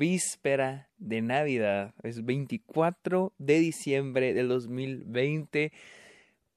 [0.00, 1.94] víspera de Navidad.
[2.02, 5.72] Es 24 de diciembre del 2020.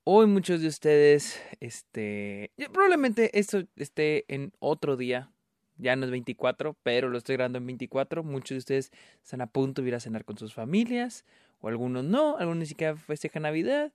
[0.05, 5.29] Hoy muchos de ustedes, este, probablemente esto esté en otro día.
[5.77, 8.23] Ya no es 24, pero lo estoy grabando en 24.
[8.23, 8.91] Muchos de ustedes
[9.21, 11.25] están a punto de ir a cenar con sus familias,
[11.59, 13.91] o algunos no, algunos ni siquiera festejan Navidad.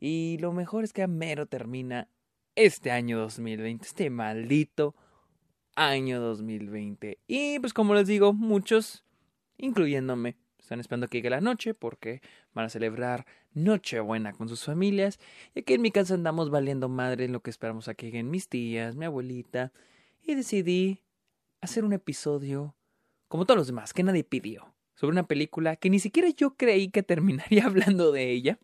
[0.00, 2.08] Y lo mejor es que a mero termina
[2.54, 4.94] este año 2020, este maldito
[5.76, 7.18] año 2020.
[7.28, 9.04] Y pues como les digo, muchos,
[9.58, 12.20] incluyéndome, están esperando que llegue la noche porque
[12.52, 15.20] van a celebrar Nochebuena con sus familias.
[15.54, 18.30] Y aquí en mi casa andamos valiendo madre en lo que esperamos a que lleguen
[18.30, 19.72] mis tías, mi abuelita.
[20.22, 21.02] Y decidí
[21.60, 22.74] hacer un episodio,
[23.28, 26.88] como todos los demás, que nadie pidió, sobre una película que ni siquiera yo creí
[26.88, 28.58] que terminaría hablando de ella.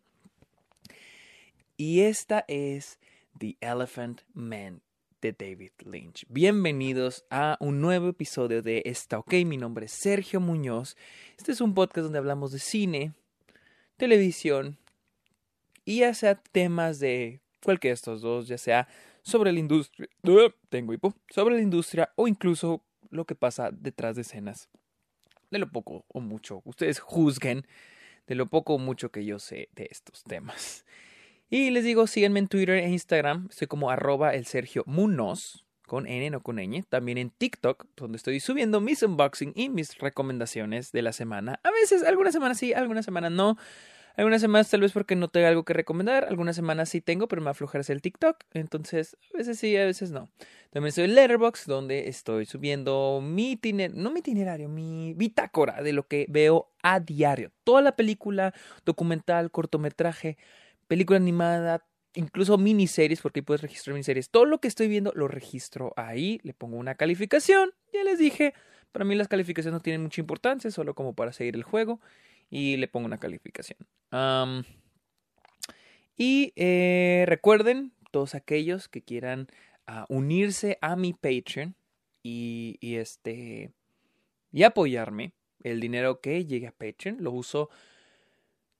[1.77, 2.99] Y esta es
[3.37, 4.81] The Elephant Man
[5.23, 6.25] de David Lynch.
[6.27, 9.33] Bienvenidos a un nuevo episodio de Está OK.
[9.45, 10.97] Mi nombre es Sergio Muñoz.
[11.37, 13.13] Este es un podcast donde hablamos de cine,
[13.95, 14.77] televisión
[15.85, 18.89] y ya sea temas de cualquiera de estos dos, ya sea
[19.21, 20.09] sobre la industria,
[20.67, 24.67] tengo hipo, sobre la industria o incluso lo que pasa detrás de escenas.
[25.51, 27.65] De lo poco o mucho, ustedes juzguen
[28.27, 30.83] de lo poco o mucho que yo sé de estos temas.
[31.53, 33.45] Y les digo, síganme en Twitter e Instagram.
[33.51, 36.83] Estoy como arroba el Sergio Munoz, con N, no con ñ.
[36.89, 41.59] También en TikTok, donde estoy subiendo mis unboxing y mis recomendaciones de la semana.
[41.61, 43.55] A veces, algunas semanas sí, algunas semanas no.
[44.15, 47.41] Algunas semanas tal vez porque no tengo algo que recomendar, algunas semanas sí tengo, pero
[47.43, 50.29] me aflojarse el TikTok, entonces a veces sí, a veces no.
[50.71, 55.93] También estoy en Letterboxd, donde estoy subiendo mi itinerario, no mi itinerario, mi bitácora de
[55.93, 57.51] lo que veo a diario.
[57.63, 58.53] Toda la película,
[58.85, 60.37] documental, cortometraje,
[60.87, 64.29] película animada, incluso miniseries, porque ahí puedes registrar miniseries.
[64.29, 67.71] Todo lo que estoy viendo lo registro ahí, le pongo una calificación.
[67.91, 68.53] Ya les dije,
[68.91, 71.99] para mí las calificaciones no tienen mucha importancia, solo como para seguir el juego.
[72.49, 73.79] Y le pongo una calificación.
[76.15, 79.47] y eh, recuerden, todos aquellos que quieran
[79.87, 81.75] ah, unirse a mi Patreon
[82.21, 83.71] y, y, este
[84.51, 85.33] y apoyarme,
[85.63, 87.69] el dinero que llegue a Patreon lo uso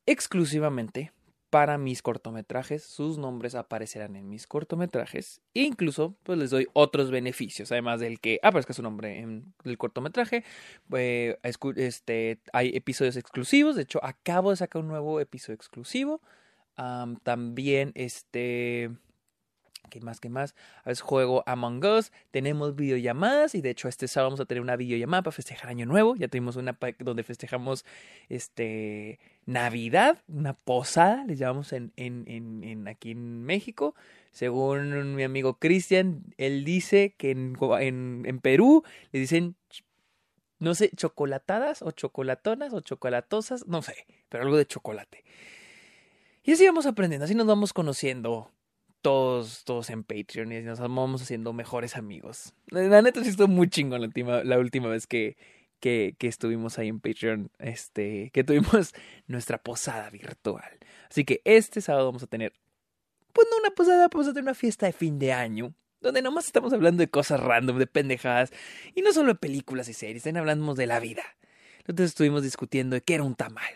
[0.05, 1.11] exclusivamente
[1.53, 7.11] para mis cortometrajes, sus nombres aparecerán en mis cortometrajes e incluso pues les doy otros
[7.11, 10.43] beneficios, además del que aparezca su nombre en el cortometraje,
[10.97, 11.37] eh,
[11.75, 16.21] este, hay episodios exclusivos, de hecho acabo de sacar un nuevo episodio exclusivo,
[17.21, 18.89] también este
[19.89, 20.19] ¿Qué más?
[20.19, 20.55] ¿Qué más?
[20.83, 24.61] A veces juego Among Us, tenemos videollamadas y de hecho este sábado vamos a tener
[24.61, 26.15] una videollamada para festejar Año Nuevo.
[26.15, 27.85] Ya tuvimos una donde festejamos
[28.29, 33.93] este Navidad, una posada, les llamamos en, en, en, aquí en México.
[34.31, 39.55] Según mi amigo Cristian, él dice que en, en Perú le dicen
[40.63, 45.25] no sé, chocolatadas o chocolatonas o chocolatosas, no sé, pero algo de chocolate.
[46.43, 48.52] Y así vamos aprendiendo, así nos vamos conociendo
[49.03, 52.53] todos, todos en Patreon y nos vamos haciendo mejores amigos.
[52.67, 55.37] La neta sí estuvo muy chingón la última, la última vez que,
[55.79, 58.93] que, estuvimos ahí en Patreon, este, que tuvimos
[59.27, 60.79] nuestra posada virtual.
[61.09, 62.53] Así que este sábado vamos a tener,
[63.33, 65.75] pues no una posada, vamos a tener una fiesta de fin de año.
[65.99, 68.51] Donde nomás estamos hablando de cosas random, de pendejadas.
[68.95, 71.23] Y no solo de películas y series, también hablamos de la vida.
[71.79, 73.73] Entonces estuvimos discutiendo de qué era un tamal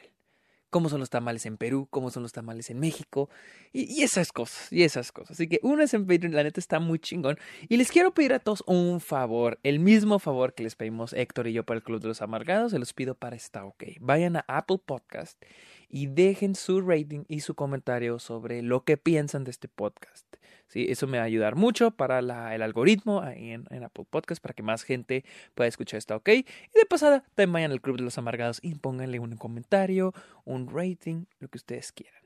[0.69, 3.29] cómo son los tamales en Perú, cómo son los tamales en México
[3.73, 5.31] y, esas cosas, y esas cosas.
[5.31, 7.37] Así que uno es en Patreon, la neta está muy chingón.
[7.69, 11.47] Y les quiero pedir a todos un favor, el mismo favor que les pedimos Héctor
[11.47, 13.83] y yo para el Club de los Amargados, se los pido para esta OK.
[13.99, 15.41] Vayan a Apple Podcast
[15.89, 20.36] y dejen su rating y su comentario sobre lo que piensan de este podcast.
[20.67, 20.85] ¿Sí?
[20.89, 24.63] Eso me va a ayudar mucho para el algoritmo ahí en, Apple Podcast para que
[24.63, 25.23] más gente
[25.55, 26.29] pueda escuchar esto, ¿ok?
[26.29, 30.13] Y de pasada, también vayan al Club de los Amargados y pónganle un comentario,
[30.45, 32.21] un rating, lo que ustedes quieran.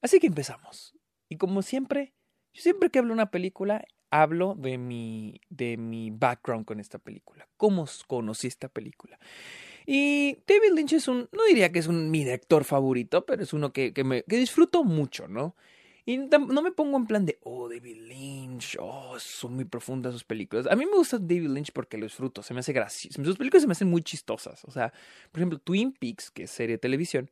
[0.00, 0.94] Así que empezamos.
[1.28, 2.12] Y como siempre,
[2.52, 6.98] yo siempre que hablo de una película, hablo de mi, de mi background con esta
[6.98, 9.18] película, cómo conocí esta película.
[9.86, 13.52] Y David Lynch es un, no diría que es un, mi director favorito, pero es
[13.52, 15.56] uno que, que disfruto mucho, ¿no?
[16.04, 20.24] Y no me pongo en plan de, oh, David Lynch, oh, son muy profundas sus
[20.24, 20.66] películas.
[20.66, 23.22] A mí me gusta David Lynch porque lo disfruto, se me hace gracioso.
[23.24, 24.64] Sus películas se me hacen muy chistosas.
[24.64, 24.92] O sea,
[25.30, 27.30] por ejemplo, Twin Peaks, que es serie de televisión,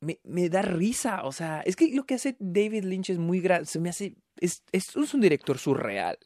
[0.00, 1.24] me, me, da risa.
[1.24, 3.72] O sea, es que lo que hace David Lynch es muy gracioso.
[3.72, 4.16] Se me hace.
[4.40, 6.18] Es, es, un director surreal.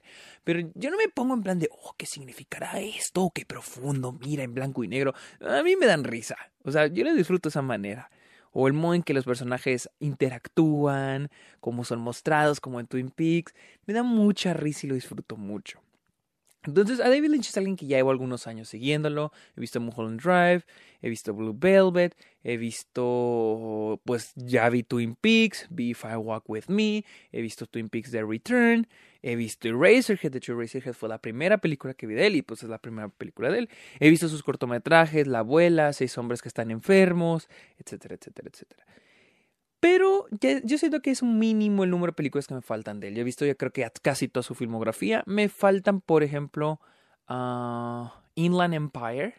[0.45, 3.33] Pero yo no me pongo en plan de, oh, ¿qué significará esto?
[3.35, 5.15] Qué profundo, mira, en blanco y negro.
[5.41, 6.37] A mí me dan risa.
[6.63, 8.11] O sea, yo lo disfruto de esa manera.
[8.53, 11.31] O el modo en que los personajes interactúan,
[11.61, 13.55] cómo son mostrados, como en Twin Peaks.
[13.87, 15.81] Me da mucha risa y lo disfruto mucho.
[16.67, 19.33] Entonces, a David Lynch es alguien que ya llevo algunos años siguiéndolo.
[19.57, 20.65] He visto Mulholland Drive,
[21.01, 22.15] he visto Blue Velvet,
[22.45, 27.67] he visto, pues ya vi Twin Peaks, vi If I Walk With Me, he visto
[27.67, 28.87] Twin Peaks The Return,
[29.23, 32.43] he visto Eraserhead, de hecho Eraserhead fue la primera película que vi de él y
[32.43, 33.71] pues es la primera película de él.
[33.99, 37.49] He visto sus cortometrajes, La abuela, Seis hombres que están enfermos,
[37.79, 38.85] etcétera, etcétera, etcétera.
[39.81, 43.09] Pero yo siento que es un mínimo el número de películas que me faltan de
[43.09, 43.15] él.
[43.15, 45.23] Yo he visto ya creo que casi toda su filmografía.
[45.27, 46.81] Me faltan, por ejemplo,
[47.31, 49.35] uh, Inland Empire.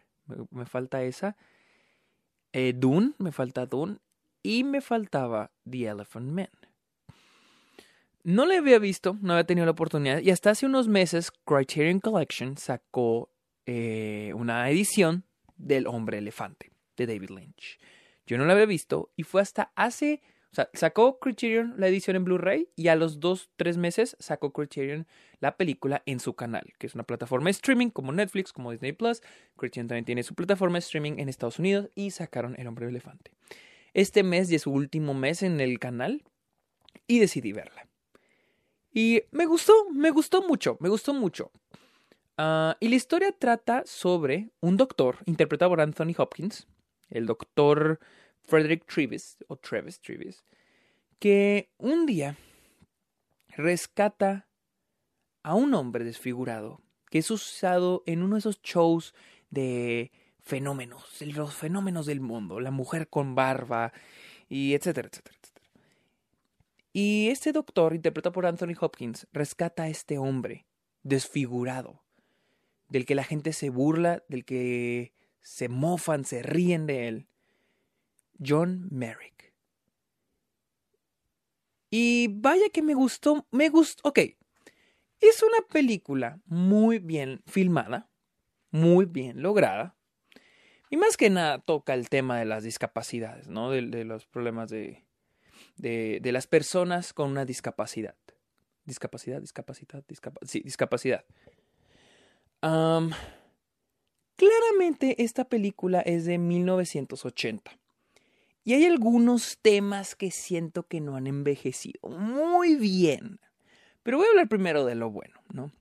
[0.50, 1.38] Me, falta esa.
[2.54, 4.00] Eh, Dune, me falta Dune.
[4.42, 6.50] Y me faltaba The Elephant Man.
[8.24, 10.20] No le había visto, no había tenido la oportunidad.
[10.20, 13.30] Y hasta hace unos meses Criterion Collection sacó
[13.68, 15.24] eh, una edición
[15.56, 17.80] del Hombre Elefante de David Lynch.
[18.26, 22.18] Yo no la había visto y fue hasta hace o sea, sacó Criterion la edición
[22.18, 25.08] en Blu-ray y a los dos, tres meses sacó Criterion
[25.40, 28.92] la película en su canal, que es una plataforma de streaming como Netflix, como Disney
[28.92, 29.22] Plus.
[29.56, 33.32] Criterion también tiene su plataforma de streaming en Estados Unidos y sacaron El Hombre Elefante.
[33.94, 36.24] Este mes ya es su último mes en el canal
[37.08, 37.88] y decidí verla.
[38.94, 41.52] Y me gustó, me gustó mucho, me gustó mucho.
[42.38, 46.68] Ah, y la historia trata sobre un doctor interpretado por Anthony Hopkins,
[47.10, 48.00] el doctor
[48.44, 50.44] Frederick Trevis, o Travis Trevis,
[51.20, 52.38] que un día
[53.50, 54.48] rescata
[55.44, 59.14] a un hombre desfigurado que es usado en uno de esos shows
[59.50, 60.12] de
[60.44, 63.92] fenómenos, los fenómenos del mundo, la mujer con barba
[64.48, 65.68] y etcétera, etcétera, etcétera.
[66.94, 70.66] Y este doctor, interpretado por Anthony Hopkins, rescata a este hombre
[71.04, 72.02] desfigurado,
[72.90, 77.28] del que la gente se burla, del que se mofan, se ríen de él,
[78.46, 79.54] John Merrick.
[81.90, 84.20] Y vaya que me gustó, me gustó, ok.
[85.20, 88.10] Es una película muy bien filmada,
[88.72, 89.96] muy bien lograda.
[90.90, 93.70] Y más que nada toca el tema de las discapacidades, ¿no?
[93.70, 95.06] De, los problemas de,
[95.78, 98.16] de, las personas con una discapacidad.
[98.86, 100.50] Discapacidad, discapacidad, discapacidad.
[100.50, 101.26] Sí, discapacidad.
[102.62, 107.81] claramente esta película es de 1980.
[108.64, 113.40] Y hay algunos temas que siento que no han envejecido muy bien.
[114.04, 115.72] Pero voy a hablar primero de lo bueno, ¿no?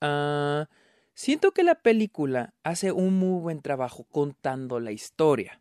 [0.00, 0.68] Ah,
[1.14, 5.60] siento que la película hace un muy buen trabajo contando la historia.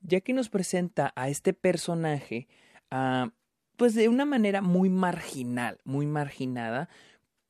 [0.00, 2.46] Ya que nos presenta a este personaje,
[2.90, 3.30] ah,
[3.76, 6.88] pues de una manera muy marginal, muy marginada,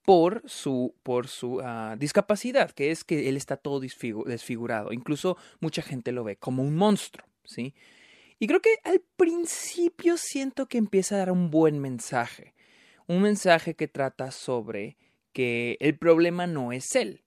[0.07, 4.93] por su, por su ah, discapacidad, que es que él está todo desfigurado.
[4.93, 7.75] Incluso mucha gente lo ve como un monstruo, ¿sí?
[8.39, 12.55] Y creo que al principio siento que empieza a dar un buen mensaje.
[13.09, 14.97] Un mensaje que trata sobre
[15.33, 17.25] que el problema no es él,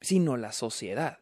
[0.00, 1.18] sino la sociedad.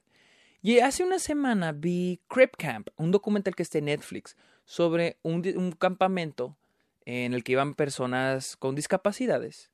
[0.60, 4.36] Y hace una semana vi Crip Camp, un documental que está en Netflix,
[4.66, 6.58] sobre un campamento
[7.06, 9.70] en el que iban personas con discapacidades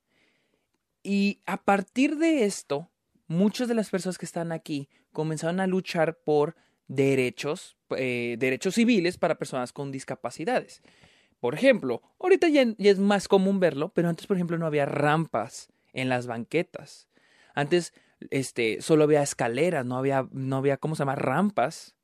[1.02, 2.90] y a partir de esto,
[3.26, 6.56] muchas de las personas que están aquí comenzaron a luchar por
[6.88, 10.82] derechos, eh, derechos civiles para personas con discapacidades.
[11.40, 15.73] Por ejemplo, ahorita ya, es más común verlo, pero antes, por ejemplo, no había rampas
[15.92, 17.09] en las banquetas.
[17.54, 17.92] Antes,
[18.30, 21.16] este, solo había escaleras, no había, no había, ¿cómo se llama?
[21.16, 21.97] Rampas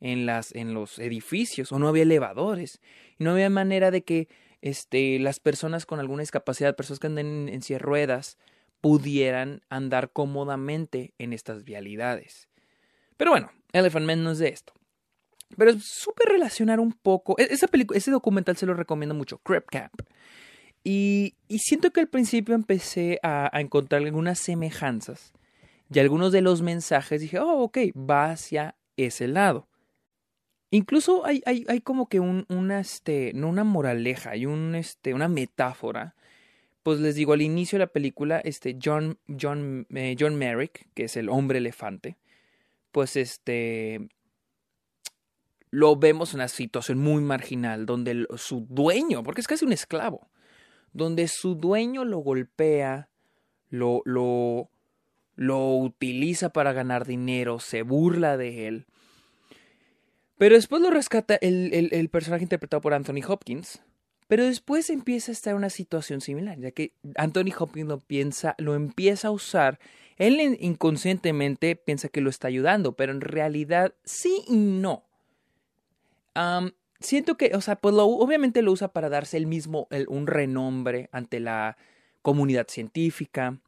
[0.00, 2.80] en las, en los edificios, o no había elevadores.
[3.18, 4.28] Y no había manera de que
[4.62, 8.38] este, las personas con alguna discapacidad, personas que andan en, en ruedas,
[8.80, 12.48] pudieran andar cómodamente en estas vialidades.
[13.16, 14.72] Pero bueno, Elephant Man no es de esto.
[15.56, 17.34] Pero supe relacionar un poco.
[17.38, 20.02] E, esa película, ese documental se lo recomiendo mucho, Crep Camp.
[20.82, 25.34] Y, y, siento que al principio empecé a, a, encontrar algunas semejanzas.
[25.92, 29.68] Y algunos de los mensajes dije, oh, ok, va hacia ese lado.
[30.70, 35.14] Incluso hay, hay, hay como que un, una, este, no una moraleja, hay un, este,
[35.14, 36.14] una metáfora.
[36.84, 41.04] Pues les digo, al inicio de la película, este, John, John, eh, John Merrick, que
[41.04, 42.16] es el hombre elefante,
[42.92, 44.08] pues este,
[45.70, 50.30] lo vemos en una situación muy marginal, donde su dueño, porque es casi un esclavo,
[50.92, 53.10] donde su dueño lo golpea,
[53.70, 54.70] lo, lo,
[55.34, 58.86] lo utiliza para ganar dinero, se burla de él
[60.40, 63.82] pero después lo rescata el, personaje interpretado por Anthony Hopkins.
[64.26, 68.54] Pero después empieza a estar en una situación similar, ya que Anthony Hopkins lo, piensa,
[68.56, 69.78] lo empieza a usar.
[70.16, 75.04] Él inconscientemente piensa que lo está ayudando, pero en realidad sí y no.
[77.00, 81.38] siento que, o sea, pues obviamente lo usa para darse el mismo un renombre ante
[81.38, 81.76] la
[82.22, 83.58] comunidad científica,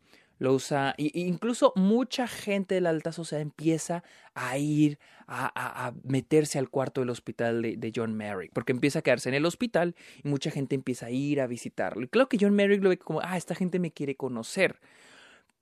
[0.43, 4.03] lo usa, y, incluso mucha gente de la alta sociedad empieza
[4.35, 9.29] a ir a, meterse al cuarto del hospital de, John Merrick, porque empieza a quedarse
[9.29, 9.95] en el hospital
[10.25, 12.03] y mucha gente empieza a ir a visitarlo.
[12.05, 14.81] Y claro que John Merrick lo ve como, ah, esta gente me quiere conocer.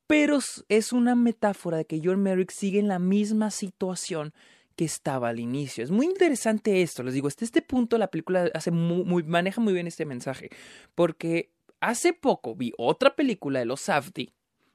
[0.06, 0.38] Pero
[0.70, 4.32] es una metáfora de que John Merrick sigue en la misma situación
[4.76, 5.84] que estaba al inicio.
[5.84, 9.86] Es muy interesante esto, les digo, hasta este punto la película hace maneja muy bien
[9.86, 10.48] este mensaje,
[10.94, 14.32] porque hace poco vi otra película de los Safdie,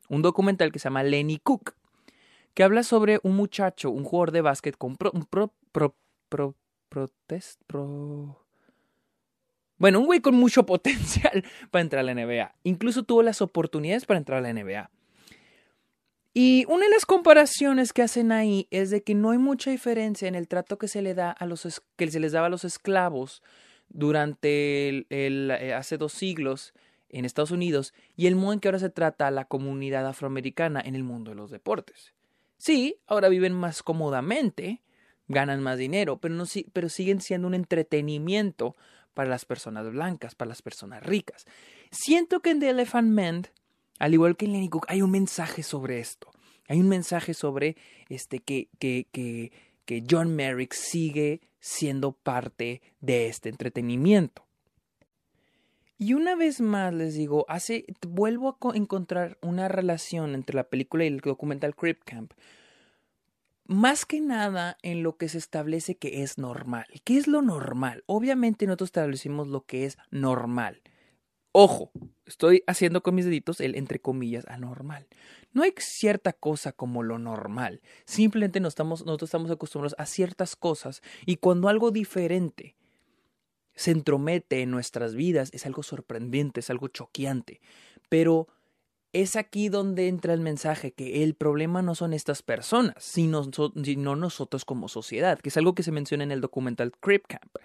[0.09, 1.75] un documental que se llama Lenny Cook,
[2.53, 5.95] que habla sobre un muchacho, un jugador de básquet con un pro, pro,
[6.29, 6.55] pro,
[6.89, 8.41] protest, pro...
[9.77, 12.55] Bueno, un güey con mucho potencial para entrar a la NBA.
[12.63, 14.89] Incluso tuvo las oportunidades para entrar a la NBA.
[16.33, 20.27] Y una de las comparaciones que hacen ahí es de que no hay mucha diferencia
[20.27, 22.65] en el trato que se le da a los que se les daba a los
[22.65, 23.41] esclavos
[23.87, 26.73] durante el, eh, hace dos siglos
[27.09, 30.81] en Estados Unidos y el modo en que ahora se trata a la comunidad afroamericana
[30.83, 32.13] en el mundo de los deportes.
[32.57, 34.81] Sí, ahora viven más cómodamente,
[35.27, 38.75] ganan más dinero, pero, no, pero siguen siendo un entretenimiento
[39.13, 41.45] para las personas blancas, para las personas ricas.
[41.91, 43.47] Siento que en The Elephant Man
[43.99, 46.31] al igual que en Lenny Cook, hay un mensaje sobre esto.
[46.67, 47.77] Hay un mensaje sobre
[48.09, 49.51] este, que, que, que,
[49.85, 54.44] que John Merrick sigue siendo parte de este entretenimiento.
[55.97, 61.05] Y una vez más les digo, hace, vuelvo a encontrar una relación entre la película
[61.05, 62.33] y el documental Crip Camp.
[63.65, 66.85] Más que nada en lo que se establece que es normal.
[67.03, 68.03] ¿Qué es lo normal?
[68.07, 70.81] Obviamente nosotros establecimos lo que es normal.
[71.53, 71.91] Ojo,
[72.25, 75.07] estoy haciendo con mis deditos el entre comillas anormal.
[75.53, 77.81] No hay cierta cosa como lo normal.
[78.03, 82.75] Simplemente nosotros estamos acostumbrados a ciertas cosas y cuando algo diferente
[83.75, 87.61] se entromete en nuestras vidas es algo sorprendente, es algo choqueante.
[88.09, 88.47] Pero
[89.13, 93.49] es aquí donde entra el mensaje que el problema no son estas personas, sino,
[93.83, 97.55] sino nosotros como sociedad, que es algo que se menciona en el documental Crip Camp.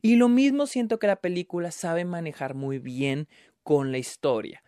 [0.00, 3.28] Y lo mismo siento que la película sabe manejar muy bien
[3.62, 4.62] con la historia.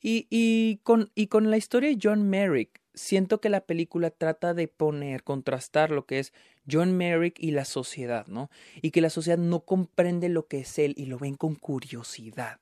[0.00, 4.54] Y, y, con, y con la historia de John Merrick, siento que la película trata
[4.54, 6.32] de poner, contrastar lo que es
[6.70, 8.50] John Merrick y la sociedad, ¿no?
[8.82, 12.60] Y que la sociedad no comprende lo que es él y lo ven con curiosidad.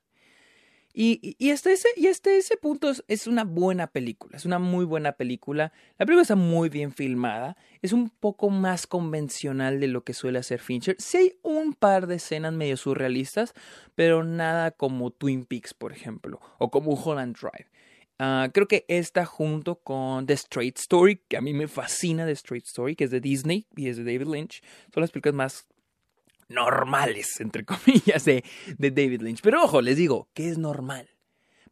[0.95, 5.13] Y, y, hasta ese, y ese punto es, una buena película, es una muy buena
[5.13, 5.73] película.
[5.99, 10.39] La película está muy bien filmada, es un poco más convencional de lo que suele
[10.39, 10.97] hacer Fincher.
[10.99, 13.55] Sí hay un par de escenas medio surrealistas,
[13.95, 17.71] pero nada como Twin Peaks, por ejemplo, o como Holland Drive.
[18.25, 22.31] Ah, creo que esta junto con The Straight Story, que a mí me fascina The
[22.31, 24.62] Straight Story, que es de Disney y es de David Lynch,
[24.95, 25.67] son las películas más
[26.49, 28.45] normales, entre comillas, de,
[28.79, 29.41] de David Lynch.
[29.43, 31.09] Pero ojo, les digo, ¿qué es normal?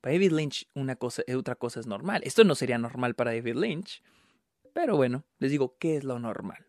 [0.00, 2.22] Para David Lynch una cosa, otra cosa es normal.
[2.24, 4.02] Esto no sería normal para David Lynch.
[4.72, 6.66] Pero bueno, les digo, ¿qué es lo normal?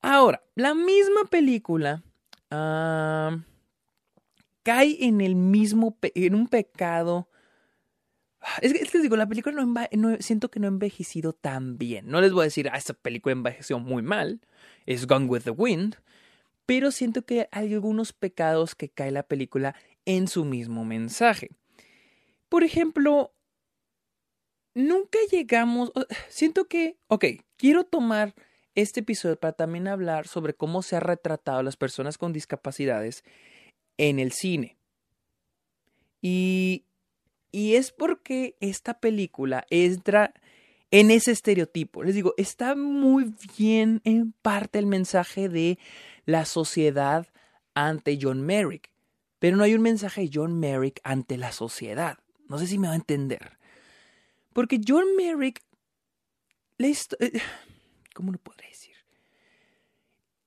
[0.00, 2.02] Ahora, la misma película
[2.48, 3.06] cae
[4.98, 7.28] en el mismo, en un pecado.
[8.60, 12.08] Es que, les digo, la película no, siento que no ha envejecido tan bien.
[12.08, 14.40] No les voy a decir, ah, esta película envejeció muy mal.
[14.86, 15.96] Es Gone with the Wind
[16.66, 21.50] pero siento que hay algunos pecados que cae la película en su mismo mensaje.
[22.48, 23.34] Por ejemplo,
[24.74, 25.92] nunca llegamos,
[26.28, 27.24] siento que, ok,
[27.56, 28.34] quiero tomar
[28.74, 33.24] este episodio para también hablar sobre cómo se ha retratado a las personas con discapacidades
[33.98, 34.78] en el cine.
[36.22, 36.86] Y,
[37.52, 40.32] y es porque esta película entra
[40.90, 42.02] en ese estereotipo.
[42.02, 45.78] Les digo, está muy bien en parte el mensaje de
[46.24, 47.28] la sociedad
[47.74, 48.90] ante John Merrick,
[49.38, 52.18] pero no hay un mensaje de John Merrick ante la sociedad.
[52.48, 53.58] No sé si me va a entender.
[54.52, 55.62] Porque John Merrick,
[56.78, 56.92] eh,
[58.14, 58.96] ¿cómo lo podré decir?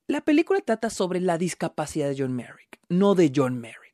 [0.06, 3.85] La película trata sobre la discapacidad de John Merrick, no de John Merrick.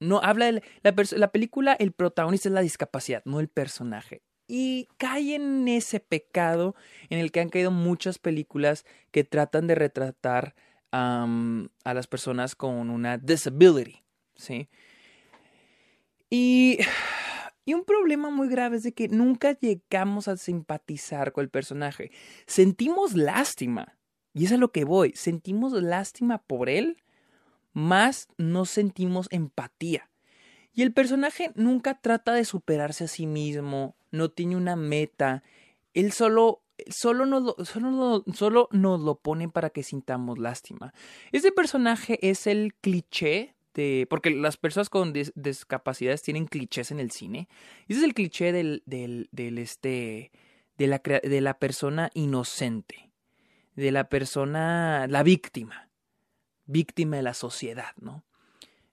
[0.00, 4.88] No habla de la, la película, el protagonista es la discapacidad, no el personaje y
[4.96, 6.74] cae en ese pecado
[7.10, 10.54] en el que han caído muchas películas que tratan de retratar
[10.92, 14.02] a las personas con una disability,
[14.34, 14.70] ¿sí?
[16.30, 16.78] Y,
[17.66, 22.12] y un problema muy grave es de que nunca llegamos a simpatizar con el personaje.
[22.46, 23.98] Sentimos lástima,
[24.32, 26.96] y es a lo que voy, sentimos lástima por él,
[27.76, 30.08] más no sentimos empatía.
[30.72, 35.42] Y el personaje nunca trata de superarse a sí mismo, no tiene una meta,
[35.92, 40.94] él solo solo nos, lo, solo, solo nos lo ponen para que sintamos lástima.
[41.32, 44.06] Este personaje es el cliché de...
[44.08, 47.46] Porque las personas con discapacidades tienen clichés en el cine.
[47.88, 50.30] Ese es el cliché del, del este,
[50.78, 53.10] de la, de la persona inocente,
[53.74, 55.85] de la persona, la víctima,
[56.66, 58.24] víctima de la sociedad, ¿no?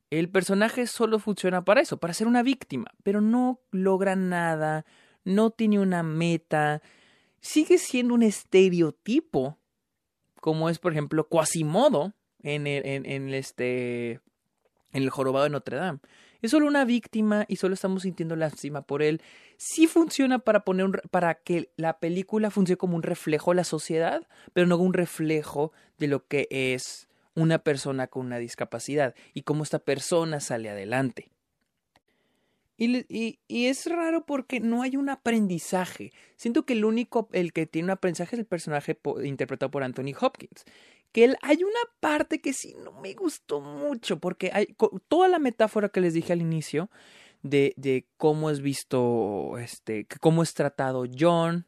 [0.10, 4.86] El personaje solo funciona para eso, para ser una víctima, pero no logra nada,
[5.24, 6.82] no tiene una meta,
[7.42, 9.58] sigue siendo un estereotipo,
[10.40, 12.14] como es, por ejemplo, Quasimodo
[12.44, 14.20] en el, en, en este,
[14.92, 16.00] en el jorobado de Notre Dame.
[16.44, 19.22] Es solo una víctima y solo estamos sintiendo lástima por él.
[19.58, 24.28] Sí funciona para poner para que la película funcione como un reflejo de la sociedad,
[24.52, 29.64] pero no un reflejo de lo que es una persona con una discapacidad y cómo
[29.64, 31.30] esta persona sale adelante.
[32.76, 36.12] Y, y, es raro porque no hay un aprendizaje.
[36.36, 40.14] Siento que el único, el que tiene un aprendizaje es el personaje interpretado por Anthony
[40.20, 40.66] Hopkins.
[41.12, 44.76] Que hay una parte que sí no me gustó mucho porque hay
[45.08, 46.90] toda la metáfora que les dije al inicio
[47.44, 51.68] de, de cómo es visto, este, cómo es tratado John,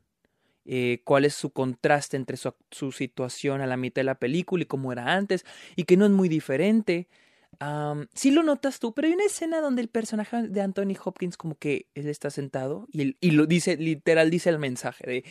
[0.66, 4.64] eh, cuál es su contraste entre su, su, situación a la mitad de la película
[4.64, 5.46] y cómo era antes,
[5.76, 7.08] y que no es muy diferente.
[7.62, 11.38] Um, sí lo notas tú, pero hay una escena donde el personaje de Anthony Hopkins
[11.38, 15.24] como que él está sentado y, él, y lo dice, literal dice el mensaje de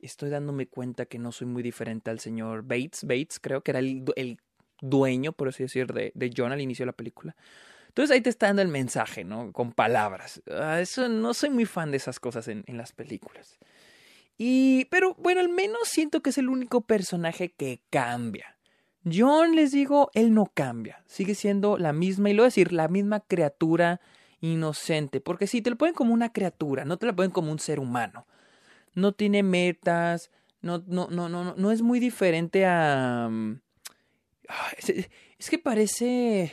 [0.00, 3.78] estoy dándome cuenta que no soy muy diferente al señor Bates, Bates creo que era
[3.80, 4.38] el, el
[4.80, 7.36] dueño, por así decir, de, de John al inicio de la película.
[7.88, 9.52] Entonces ahí te está dando el mensaje, ¿no?
[9.52, 10.40] Con palabras.
[10.46, 13.58] Uh, eso no soy muy fan de esas cosas en, en las películas.
[14.38, 18.56] Y, pero bueno, al menos siento que es el único personaje que cambia.
[19.04, 21.02] John, les digo, él no cambia.
[21.06, 24.00] Sigue siendo la misma, y lo voy a decir, la misma criatura
[24.40, 25.20] inocente.
[25.20, 27.80] Porque si te lo ponen como una criatura, no te lo ponen como un ser
[27.80, 28.26] humano.
[28.94, 30.30] No tiene metas,
[30.60, 33.28] no, no, no, no, no es muy diferente a.
[33.28, 33.60] Mm,
[34.78, 36.52] es, es que parece.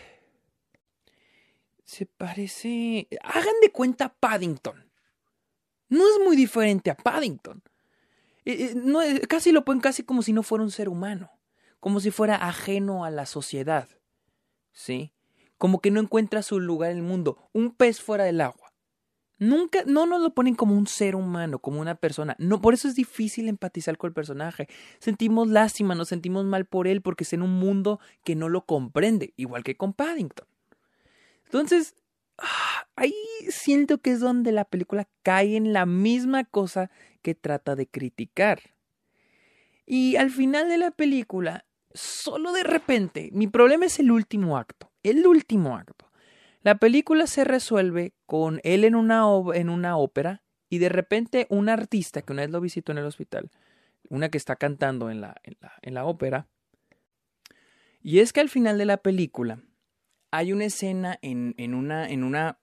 [1.83, 3.07] Se parece.
[3.21, 4.85] Hagan de cuenta Paddington.
[5.89, 7.61] No es muy diferente a Paddington.
[8.45, 11.31] Eh, eh, no, casi lo ponen casi como si no fuera un ser humano,
[11.79, 13.89] como si fuera ajeno a la sociedad,
[14.71, 15.13] ¿sí?
[15.57, 18.65] Como que no encuentra su lugar en el mundo, un pez fuera del agua.
[19.37, 22.35] Nunca, no nos lo ponen como un ser humano, como una persona.
[22.39, 24.69] No, por eso es difícil empatizar con el personaje.
[24.99, 28.65] Sentimos lástima, nos sentimos mal por él porque es en un mundo que no lo
[28.65, 30.47] comprende, igual que con Paddington.
[31.45, 31.95] Entonces,
[32.37, 33.13] ah, ahí
[33.49, 36.89] siento que es donde la película cae en la misma cosa
[37.25, 38.59] que trata de criticar.
[39.87, 44.91] Y al final de la película, solo de repente, mi problema es el último acto,
[45.01, 46.11] el último acto.
[46.61, 51.67] La película se resuelve con él en una, en una ópera y de repente un
[51.67, 53.49] artista que una vez lo visitó en el hospital,
[54.07, 56.47] una que está cantando en la, en la, en la ópera,
[58.03, 59.63] y es que al final de la película
[60.29, 62.59] hay una escena en, en, una, en una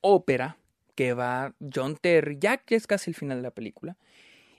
[0.00, 0.59] ópera
[1.00, 3.96] que va John Terry, ya que es casi el final de la película.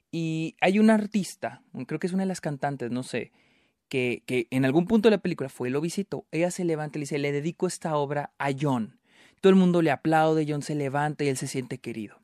[0.09, 3.31] Y hay un artista, creo que es una de las cantantes, no sé,
[3.89, 6.25] que, que en algún punto de la película fue y lo visitó.
[6.31, 8.97] Ella se levanta y le dice, le dedico esta obra a John.
[9.39, 12.17] Todo el mundo le aplaude, John se levanta y él se siente querido.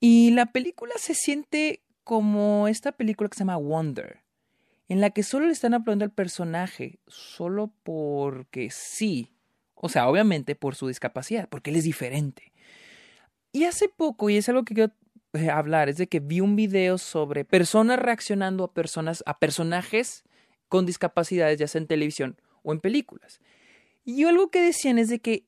[0.00, 4.24] Y la película se siente como esta película que se llama Wonder,
[4.88, 9.30] en la que solo le están aplaudiendo al personaje, solo porque sí.
[9.76, 12.50] O sea, obviamente por su discapacidad, porque él es diferente.
[13.52, 14.92] Y hace poco, y es algo que quiero
[15.32, 20.24] eh, hablar, es de que vi un video sobre personas reaccionando a personas, a personajes
[20.68, 23.40] con discapacidades, ya sea en televisión o en películas.
[24.04, 25.46] Y algo que decían es de que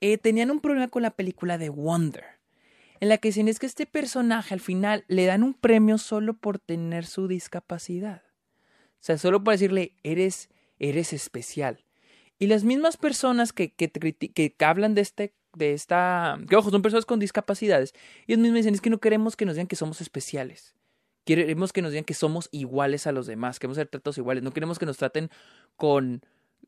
[0.00, 2.24] eh, tenían un problema con la película de Wonder,
[3.00, 6.34] en la que decían es que este personaje al final le dan un premio solo
[6.34, 8.22] por tener su discapacidad.
[8.94, 11.84] O sea, solo por decirle, eres, eres especial.
[12.38, 16.82] Y las mismas personas que, que, que hablan de este de esta, que ojo, son
[16.82, 17.94] personas con discapacidades,
[18.26, 20.74] y ellos mismos dicen, es que no queremos que nos digan que somos especiales.
[21.24, 24.52] Queremos que nos digan que somos iguales a los demás, queremos ser tratados iguales, no
[24.52, 25.30] queremos que nos traten
[25.76, 26.22] con,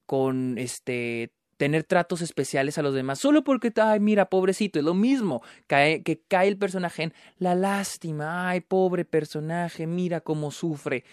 [0.07, 4.94] con, este, tener tratos especiales a los demás, solo porque, ay, mira, pobrecito, es lo
[4.94, 11.05] mismo, cae, que cae el personaje en la lástima, ay, pobre personaje, mira cómo sufre,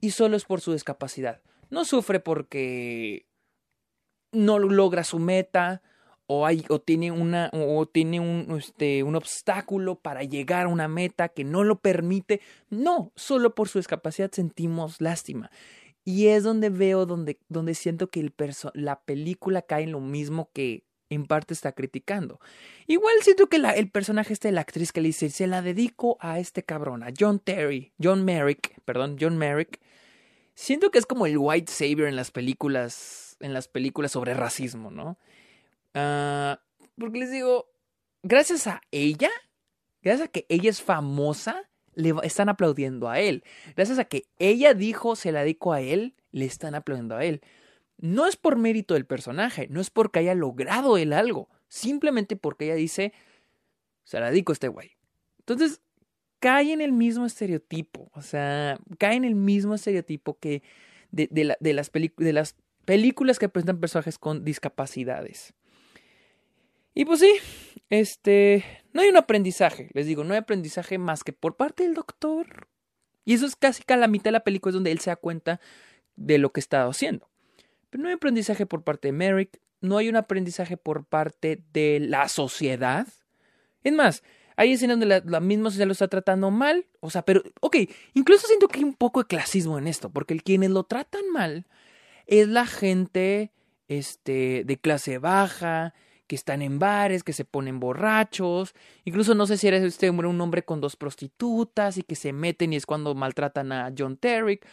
[0.00, 1.42] y solo es por su discapacidad.
[1.70, 3.26] No sufre porque
[4.32, 5.82] no logra su meta,
[6.32, 10.86] o, hay, o tiene, una, o tiene un, este, un obstáculo para llegar a una
[10.86, 12.40] meta que no lo permite.
[12.68, 15.50] No, solo por su discapacidad sentimos lástima.
[16.04, 18.32] Y es donde veo, donde, donde siento que el
[18.74, 22.38] la película cae en lo mismo que en parte está criticando.
[22.86, 26.16] Igual siento que el personaje este de la actriz que le dice, se la dedico
[26.20, 29.80] a este cabrón, a John Terry, John Merrick, perdón, John Merrick.
[30.54, 34.90] Siento que es como el white savior en las películas en las películas sobre racismo,
[34.90, 35.18] ¿no?
[35.94, 36.60] Ah,
[36.98, 37.70] porque les digo,
[38.22, 39.30] gracias a ella,
[40.02, 43.42] gracias a que ella es famosa, le están aplaudiendo a él.
[43.76, 47.40] Gracias a que ella dijo se la dedico a él, le están aplaudiendo a él.
[47.98, 52.66] No es por mérito del personaje, no es porque haya logrado él algo, simplemente porque
[52.66, 53.12] ella dice
[54.04, 54.96] se la dedico a este güey.
[55.40, 55.82] Entonces,
[56.38, 60.62] cae en el mismo estereotipo, o sea, cae en el mismo estereotipo que
[61.10, 65.54] de las películas que presentan personajes con discapacidades.
[66.94, 67.32] Y pues sí,
[67.88, 71.94] este, no hay un aprendizaje, les digo, no hay aprendizaje más que por parte del
[71.94, 72.68] doctor.
[73.24, 75.10] Y eso es casi que a la mitad de la película es donde él se
[75.10, 75.60] da cuenta
[76.16, 77.30] de lo que está haciendo.
[77.90, 82.00] Pero no hay aprendizaje por parte de Merrick, no hay un aprendizaje por parte de
[82.00, 83.06] la sociedad.
[83.82, 84.22] Es más,
[84.56, 86.86] hay escenas donde la, misma sociedad lo está tratando mal.
[87.00, 87.76] O sea, pero, ok,
[88.14, 91.66] incluso siento que hay un poco de clasismo en esto, porque quienes lo tratan mal
[92.26, 93.52] es la gente
[93.88, 95.94] este, de clase baja,
[96.30, 98.72] que están en bares, que se ponen borrachos,
[99.04, 102.72] incluso no sé si eres este un hombre con dos prostitutas y que se meten
[102.72, 104.64] y es cuando maltratan a John Terrick,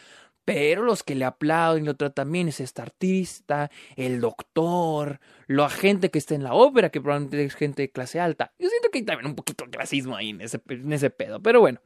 [0.45, 5.67] pero los que le aplauden y lo tratan bien es este artista, el doctor, la
[5.67, 8.53] gente que está en la ópera, que probablemente es gente de clase alta.
[8.59, 11.41] Yo siento que hay también un poquito de clasismo ahí en ese, en ese pedo,
[11.41, 11.81] pero bueno.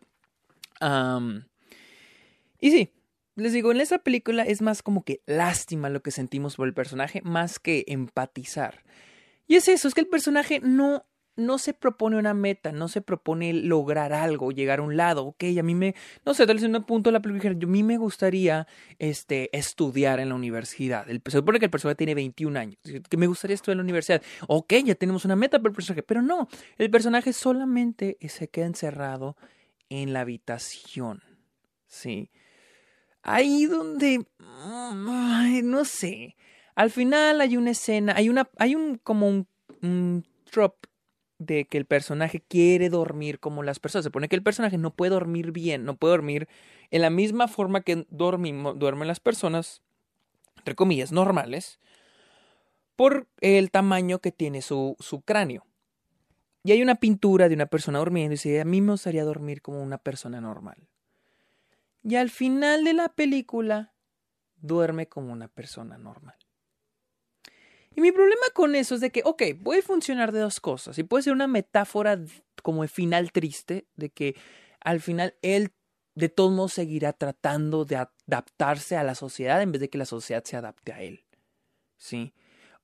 [2.60, 2.92] y sí,
[3.38, 6.74] les digo, en esa película es más como que lástima lo que sentimos por el
[6.74, 8.84] personaje, más que empatizar.
[9.52, 13.02] Y es eso, es que el personaje no, no se propone una meta, no se
[13.02, 15.26] propone lograr algo, llegar a un lado.
[15.26, 15.94] Ok, a mí me,
[16.26, 18.66] no sé, tal vez en un punto de la película, a mí me gustaría
[18.98, 21.10] este, estudiar en la universidad.
[21.10, 22.78] El, se supone que el personaje tiene 21 años,
[23.10, 24.22] que me gustaría estudiar en la universidad.
[24.48, 28.68] Ok, ya tenemos una meta para el personaje, pero no, el personaje solamente se queda
[28.68, 29.36] encerrado
[29.90, 31.24] en la habitación.
[31.88, 32.32] Sí.
[33.22, 36.38] Ahí donde, no sé,
[36.76, 39.48] al final hay una escena, hay una, hay un como un,
[39.82, 40.26] un
[41.40, 44.04] de que el personaje quiere dormir como las personas.
[44.04, 46.48] Se pone que el personaje no puede dormir bien, no puede dormir
[46.92, 49.82] en la misma forma que dormimos, duermen las personas,
[50.58, 51.80] entre comillas, normales,
[52.96, 55.66] por el tamaño que tiene su, su cráneo.
[56.64, 59.64] Y hay una pintura de una persona durmiendo y dice, a mí me gustaría dormir
[59.64, 60.88] como una persona normal.
[62.04, 63.94] Y al final de la película,
[64.58, 66.36] duerme como una persona normal.
[67.96, 70.98] Y mi problema con eso es de que, ok, puede funcionar de dos cosas.
[70.98, 72.20] Y puede ser una metáfora
[72.64, 74.36] como de final triste, de que
[74.80, 75.72] al final él
[76.16, 80.06] de todos modos seguirá tratando de adaptarse a la sociedad en vez de que la
[80.06, 81.26] sociedad se adapte a él.
[81.98, 82.34] ¿Sí?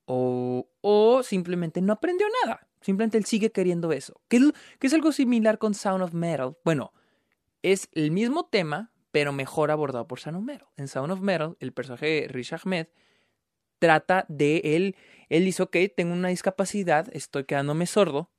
[0.05, 2.67] O, o simplemente no aprendió nada.
[2.81, 4.21] Simplemente él sigue queriendo eso.
[4.27, 6.57] Que, que es algo similar con Sound of Metal.
[6.63, 6.93] Bueno,
[7.63, 10.67] es el mismo tema, pero mejor abordado por Sound of Metal.
[10.77, 12.87] En Sound of Metal, el personaje de Rich Ahmed
[13.79, 14.95] trata de él.
[15.29, 18.29] Él dice, ok, tengo una discapacidad, estoy quedándome sordo,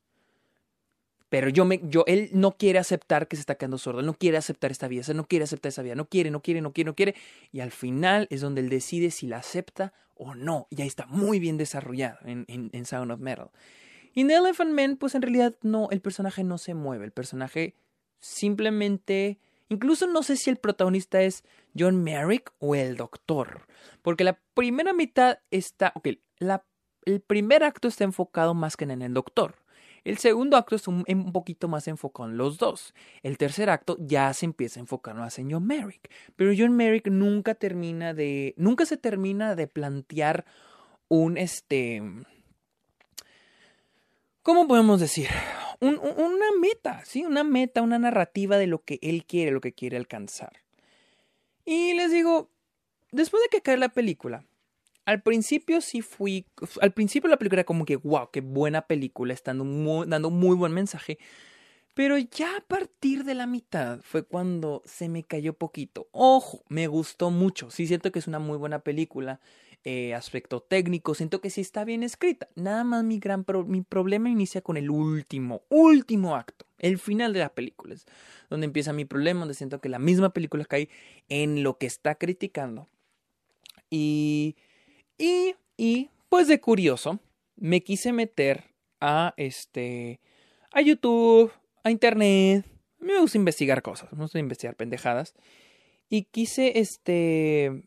[1.29, 4.37] pero yo me, yo, él no quiere aceptar que se está quedando sordo, no quiere
[4.37, 6.89] aceptar esta vida, él no quiere aceptar esa vida, no quiere, no quiere, no quiere,
[6.89, 7.15] no quiere,
[7.51, 11.05] y al final es donde él decide si la acepta o no, y ahí está
[11.05, 13.51] muy bien desarrollado en, en, en Sound of Metal.
[14.13, 17.75] Y en Elephant Man, pues en realidad no, el personaje no se mueve, el personaje
[18.19, 19.39] simplemente
[19.69, 21.43] Incluso no sé si el protagonista es
[21.77, 23.67] John Merrick o el doctor.
[24.01, 25.93] Porque la primera mitad está.
[25.95, 26.65] Ok, la,
[27.05, 29.55] el primer acto está enfocado más que en el doctor.
[30.03, 32.95] El segundo acto es un, un, poquito más enfocado en los dos.
[33.21, 36.09] El tercer acto ya se empieza a enfocar más en John Merrick.
[36.35, 38.55] Pero John Merrick nunca termina de.
[38.57, 40.45] Nunca se termina de plantear
[41.09, 42.01] un este.
[44.49, 45.27] ¿Cómo podemos decir?
[45.79, 47.23] una meta, ¿sí?
[47.23, 50.53] Una meta, una narrativa de lo que él quiere, lo que quiere alcanzar.
[51.65, 52.49] Y les digo,
[53.11, 54.43] después de que cae la película,
[55.05, 56.47] al principio sí fui,
[56.81, 59.65] al principio la película era como que, wow, qué buena película, estando
[60.07, 61.19] dando muy buen mensaje.
[61.99, 66.07] Pero ya a partir de la mitad fue cuando se me cayó poquito.
[66.13, 67.71] Ojo, me gustó mucho.
[67.71, 69.41] Sí siento que es una muy buena película.
[69.83, 72.47] Eh, aspecto técnico, siento que sí está bien escrita.
[72.55, 77.39] Nada más mi gran mi problema inicia con el último, último acto, el final de
[77.39, 78.05] la película, es
[78.49, 80.87] donde empieza mi problema, donde siento que la misma película cae
[81.27, 82.87] en lo que está criticando.
[83.89, 84.55] Y,
[85.17, 87.19] y, y, pues de curioso,
[87.57, 88.63] me quise meter
[89.01, 90.21] a este,
[90.71, 91.51] a YouTube,
[91.89, 92.65] a Internet.
[92.99, 95.33] Me gusta investigar cosas, me gusta investigar pendejadas.
[96.09, 97.83] Y quise, este,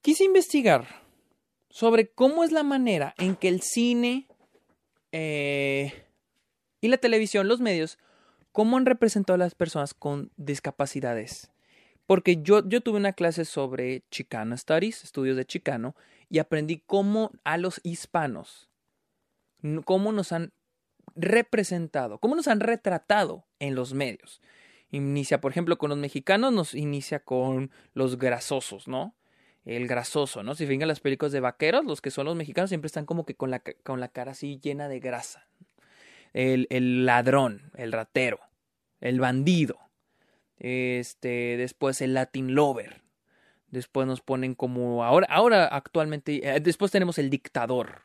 [0.00, 0.86] quise investigar
[1.70, 4.26] sobre cómo es la manera en que el cine
[5.12, 5.92] eh,
[6.80, 7.98] y la televisión, los medios,
[8.52, 11.50] cómo han representado a las personas con discapacidades.
[12.06, 15.96] porque yo, yo tuve una clase sobre Chicano Studies, estudios de Chicano,
[16.28, 18.68] y aprendí cómo a los hispanos,
[19.84, 20.52] cómo nos han
[21.16, 24.40] representado, cómo nos han retratado en los medios.
[24.90, 29.14] Inicia, por ejemplo, con los mexicanos, nos inicia con los grasosos, ¿no?
[29.64, 30.54] El grasoso, ¿no?
[30.54, 33.34] Si fijan las películas de vaqueros, los que son los mexicanos siempre están como que
[33.34, 35.48] con la, con la cara así llena de grasa.
[36.32, 38.38] El, el ladrón, el ratero,
[39.00, 39.78] el bandido.
[40.58, 43.02] Este, después el Latin Lover.
[43.68, 48.02] Después nos ponen como ahora, ahora actualmente, eh, después tenemos el dictador,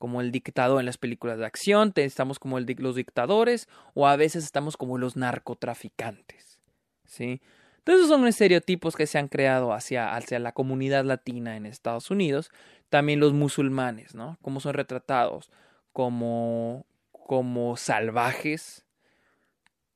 [0.00, 4.16] como el dictador en las películas de acción, estamos como el, los dictadores o a
[4.16, 6.62] veces estamos como los narcotraficantes.
[7.04, 7.42] ¿sí?
[7.78, 12.50] Entonces son estereotipos que se han creado hacia, hacia la comunidad latina en Estados Unidos.
[12.88, 14.38] También los musulmanes, ¿no?
[14.40, 15.50] Cómo son retratados
[15.92, 18.86] como, como salvajes,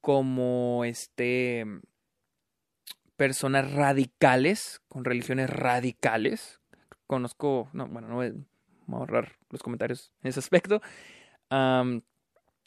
[0.03, 1.65] como este
[3.17, 6.61] personas radicales, con religiones radicales.
[7.07, 8.23] Conozco, no, bueno, no
[8.89, 10.81] a ahorrar los comentarios en ese aspecto.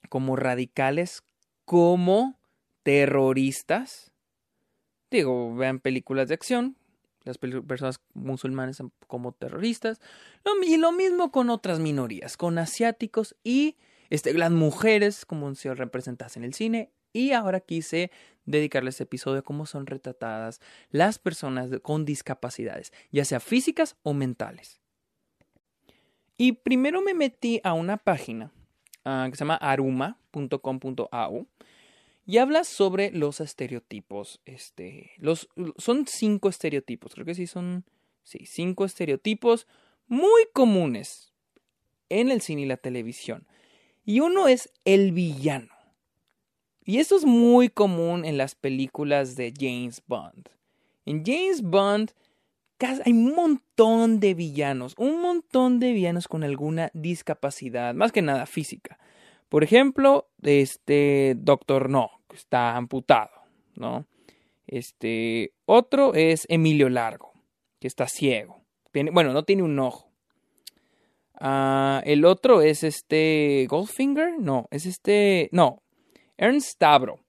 [0.09, 1.23] como radicales,
[1.65, 2.39] como
[2.83, 4.11] terroristas.
[5.11, 6.77] Digo, vean películas de acción.
[7.23, 9.99] Las personas musulmanas como terroristas.
[10.65, 13.75] Y lo mismo con otras minorías, con asiáticos y
[14.09, 16.91] este, las mujeres, como se representadas en el cine.
[17.11, 18.11] Y ahora quise
[18.45, 24.13] dedicarles este episodio a cómo son retratadas las personas con discapacidades, ya sea físicas o
[24.13, 24.79] mentales.
[26.37, 28.51] Y primero me metí a una página
[29.03, 31.47] ah, que se llama aruma.com.au
[32.27, 34.41] y habla sobre los estereotipos.
[34.45, 37.85] Este, los, son cinco estereotipos, creo que sí son
[38.23, 39.65] sí, cinco estereotipos
[40.07, 41.33] muy comunes
[42.09, 43.47] en el cine y la televisión.
[44.05, 45.73] Y uno es el villano.
[46.83, 50.49] Y esto es muy común en las películas de James Bond.
[51.05, 52.11] En James Bond
[52.79, 58.45] hay un montón de villanos, un montón de villanos con alguna discapacidad, más que nada
[58.45, 58.99] física.
[59.49, 63.31] Por ejemplo, este Doctor No, que está amputado,
[63.75, 64.05] ¿no?
[64.67, 67.31] Este otro es Emilio Largo,
[67.79, 68.61] que está ciego.
[69.11, 70.11] bueno, no tiene un ojo.
[71.39, 75.83] Ah, el otro es este Goldfinger, no, es este, no,
[76.35, 77.19] Ernst Stavro,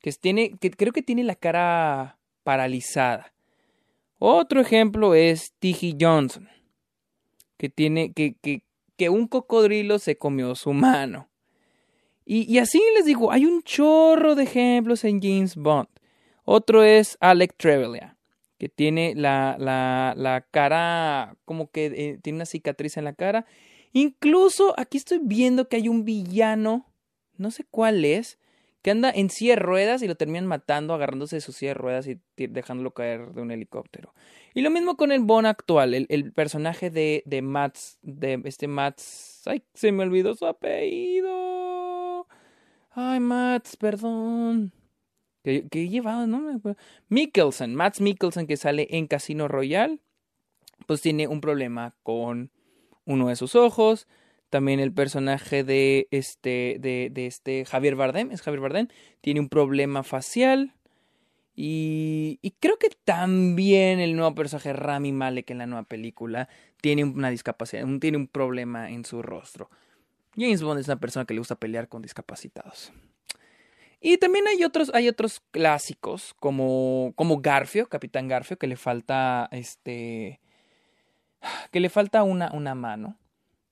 [0.00, 3.34] que, tiene, que creo que tiene la cara paralizada.
[4.22, 6.46] Otro ejemplo es Tiggy Johnson,
[7.56, 8.64] que tiene que, que,
[8.98, 11.30] que, un cocodrilo se comió su mano.
[12.26, 15.88] Y, y, así les digo, hay un chorro de ejemplos en James Bond.
[16.44, 18.18] Otro es Alec Trevelyan,
[18.58, 23.46] que tiene la, la, la cara como que eh, tiene una cicatriz en la cara.
[23.94, 26.92] Incluso aquí estoy viendo que hay un villano,
[27.38, 28.38] no sé cuál es,
[28.82, 31.74] que anda en silla de ruedas y lo terminan matando agarrándose de su silla de
[31.74, 34.14] ruedas y dejándolo caer de un helicóptero.
[34.54, 39.42] Y lo mismo con el Bond actual, el, personaje de, de Mats, de este Mats,
[39.46, 42.26] ay, se me olvidó su apellido.
[42.90, 44.72] Ay, Mats, perdón.
[45.44, 46.60] Que, que he llevado, ¿no?
[47.08, 50.00] Mikkelsen, Mats Mikkelsen que sale en Casino Royale,
[50.86, 52.50] pues tiene un problema con
[53.04, 54.06] uno de sus ojos
[54.50, 58.88] también el personaje de este, de, de este Javier Bardem, es Javier Bardem,
[59.20, 60.74] tiene un problema facial.
[61.56, 66.48] Y, y, creo que también el nuevo personaje Rami Malek en la nueva película
[66.80, 69.68] tiene una discapacidad, tiene un problema en su rostro.
[70.36, 72.92] James Bond es una persona que le gusta pelear con discapacitados.
[74.00, 79.48] Y también hay otros, hay otros clásicos, como, como Garfio, Capitán Garfio, que le falta
[79.52, 80.40] este.
[81.70, 83.18] que le falta una, una mano.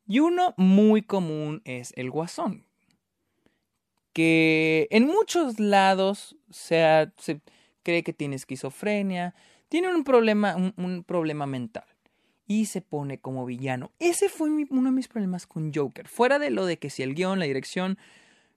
[0.09, 2.65] Y uno muy común es el guasón,
[4.15, 7.11] que en muchos lados se,
[7.83, 9.35] cree que tiene esquizofrenia,
[9.69, 11.85] tiene un problema, un, problema mental
[12.47, 13.93] y se pone como villano.
[13.99, 16.09] Ese fue uno de mis problemas con Joker.
[16.09, 17.99] Fuera de lo de que si el guion, la dirección,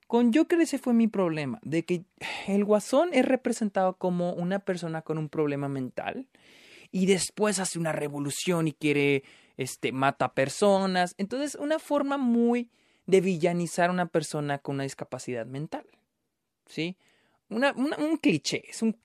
[0.07, 2.05] con Joker ese fue mi problema, de que
[2.47, 6.27] el guasón es representado como una persona con un problema mental
[6.93, 9.23] y después hace una revolución y quiere
[9.61, 11.15] este, mata personas.
[11.17, 12.69] Entonces, una forma muy
[13.05, 15.85] de villanizar a una persona con una discapacidad mental.
[16.67, 16.97] ¿Sí?
[17.49, 18.97] Una, un cliché, es un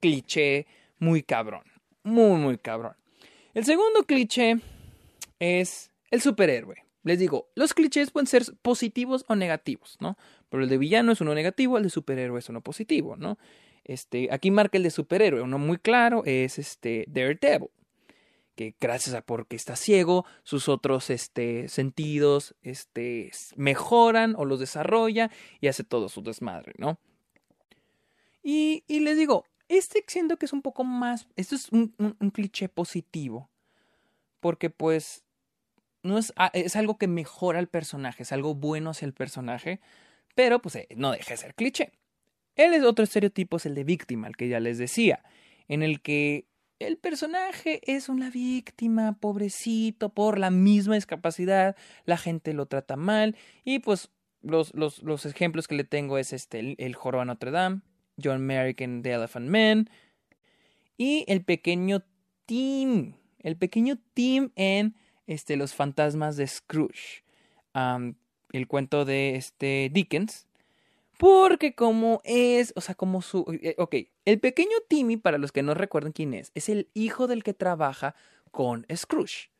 [0.00, 0.66] cliché
[0.98, 1.62] muy cabrón.
[2.02, 2.94] Muy, muy cabrón.
[3.54, 4.58] El segundo cliché
[5.38, 6.84] es el superhéroe.
[7.04, 10.16] Les digo, los clichés pueden ser positivos o negativos, ¿no?
[10.48, 13.38] Pero el de villano es uno negativo, el de superhéroe es uno positivo, ¿no?
[13.84, 17.70] Este, aquí marca el de superhéroe, uno muy claro es este Daredevil,
[18.54, 25.30] que gracias a porque está ciego, sus otros este, sentidos este, mejoran o los desarrolla
[25.60, 26.98] y hace todo su desmadre, ¿no?
[28.42, 32.30] Y, y les digo, Este siento que es un poco más, esto es un, un
[32.30, 33.48] cliché positivo,
[34.40, 35.24] porque pues
[36.02, 39.80] no es, es algo que mejora al personaje, es algo bueno hacia el personaje,
[40.34, 41.92] pero pues eh, no deja de ser cliché.
[42.56, 45.24] Es otro estereotipo, es el de víctima, el que ya les decía,
[45.68, 46.46] en el que
[46.86, 53.36] el personaje es una víctima, pobrecito, por la misma discapacidad, la gente lo trata mal,
[53.64, 54.10] y pues
[54.42, 57.80] los, los, los ejemplos que le tengo es este, el, el Notre Dame,
[58.22, 59.90] John Merrick en The Elephant Man,
[60.96, 62.04] y el pequeño
[62.46, 67.24] Tim, el pequeño Tim en este, Los fantasmas de Scrooge,
[68.52, 70.46] el cuento de este Dickens,
[71.18, 73.44] porque como es, o sea, como su...
[73.62, 77.26] Eh, ok, el pequeño Timmy, para los que no recuerdan quién es, es el hijo
[77.26, 78.14] del que trabaja
[78.50, 79.50] con Scrooge.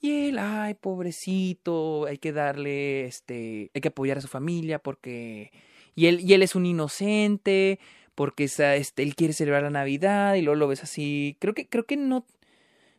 [0.00, 5.52] Y él, ay, pobrecito, hay que darle, este, hay que apoyar a su familia porque...
[5.94, 7.80] Y él, y él es un inocente,
[8.14, 11.36] porque este, él quiere celebrar la Navidad y luego lo ves así.
[11.40, 12.26] Creo que, creo que no,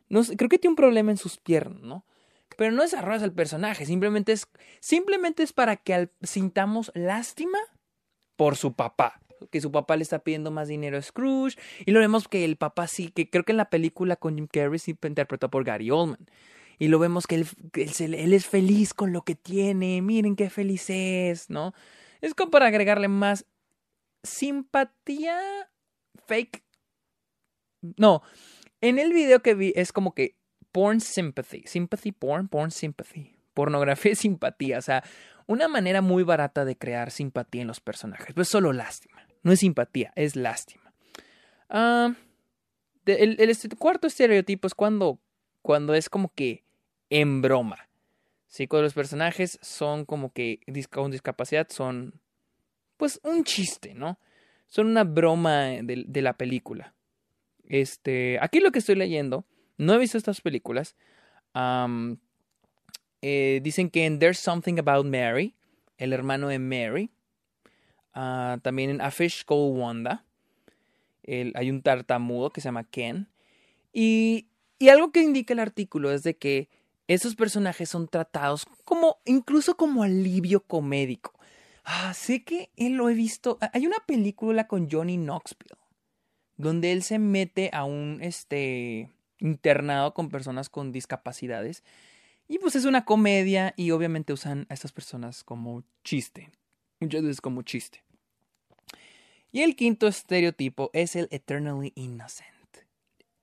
[0.08, 2.06] no creo que tiene un problema en sus piernas, ¿no?
[2.56, 4.48] Pero no desarrollas al personaje, simplemente es,
[4.80, 7.58] simplemente es para que sintamos lástima
[8.40, 9.20] por su papá.
[9.50, 11.58] Que su papá le está pidiendo más dinero a Scrooge.
[11.84, 14.46] Y lo vemos que el papá sí, que creo que en la película con Jim
[14.50, 16.26] Carrey sí interpretó por Gary Oldman.
[16.78, 20.00] Y lo vemos que él, él es feliz con lo que tiene.
[20.00, 21.74] Miren qué feliz es, ¿no?
[22.22, 23.44] Es como para agregarle más
[24.22, 25.38] simpatía
[26.24, 26.64] fake.
[27.98, 28.22] No,
[28.80, 30.38] en el video que vi es como que
[30.72, 35.04] porn sympathy, sympathy porn, porn sympathy, pornografía y simpatía, o sea,
[35.50, 39.58] una manera muy barata de crear simpatía en los personajes, pues solo lástima, no es
[39.58, 40.92] simpatía, es lástima.
[41.68, 42.14] Ah,
[43.04, 45.18] el, el, cuarto estereotipo es cuando,
[45.60, 46.62] cuando es como que
[47.10, 47.88] en broma.
[48.46, 52.20] Sí, cuando los personajes son como que con discapacidad son
[52.96, 54.20] pues un chiste, ¿no?
[54.68, 56.94] Son una broma de la película.
[57.64, 59.44] Este, aquí lo que estoy leyendo,
[59.78, 60.94] no he visto estas películas.
[63.22, 65.54] Eh, dicen que en There's Something About Mary,
[65.98, 67.10] el hermano de Mary.
[68.14, 70.24] Ah, también en A Fish Wanda.
[71.26, 73.28] hay un tartamudo que se llama Ken.
[73.92, 74.46] Y,
[74.78, 76.68] y algo que indica el artículo es de que
[77.08, 81.32] esos personajes son tratados como, incluso como alivio comédico.
[81.84, 83.58] Ah, sé que lo he visto.
[83.72, 85.80] Hay una película con Johnny Knoxville
[86.60, 91.82] donde él se mete a un este internado con personas con discapacidades.
[92.50, 96.50] Y pues es una comedia y obviamente usan a estas personas como chiste.
[96.98, 98.02] Muchas veces como chiste.
[99.52, 102.48] Y el quinto estereotipo es el eternally innocent.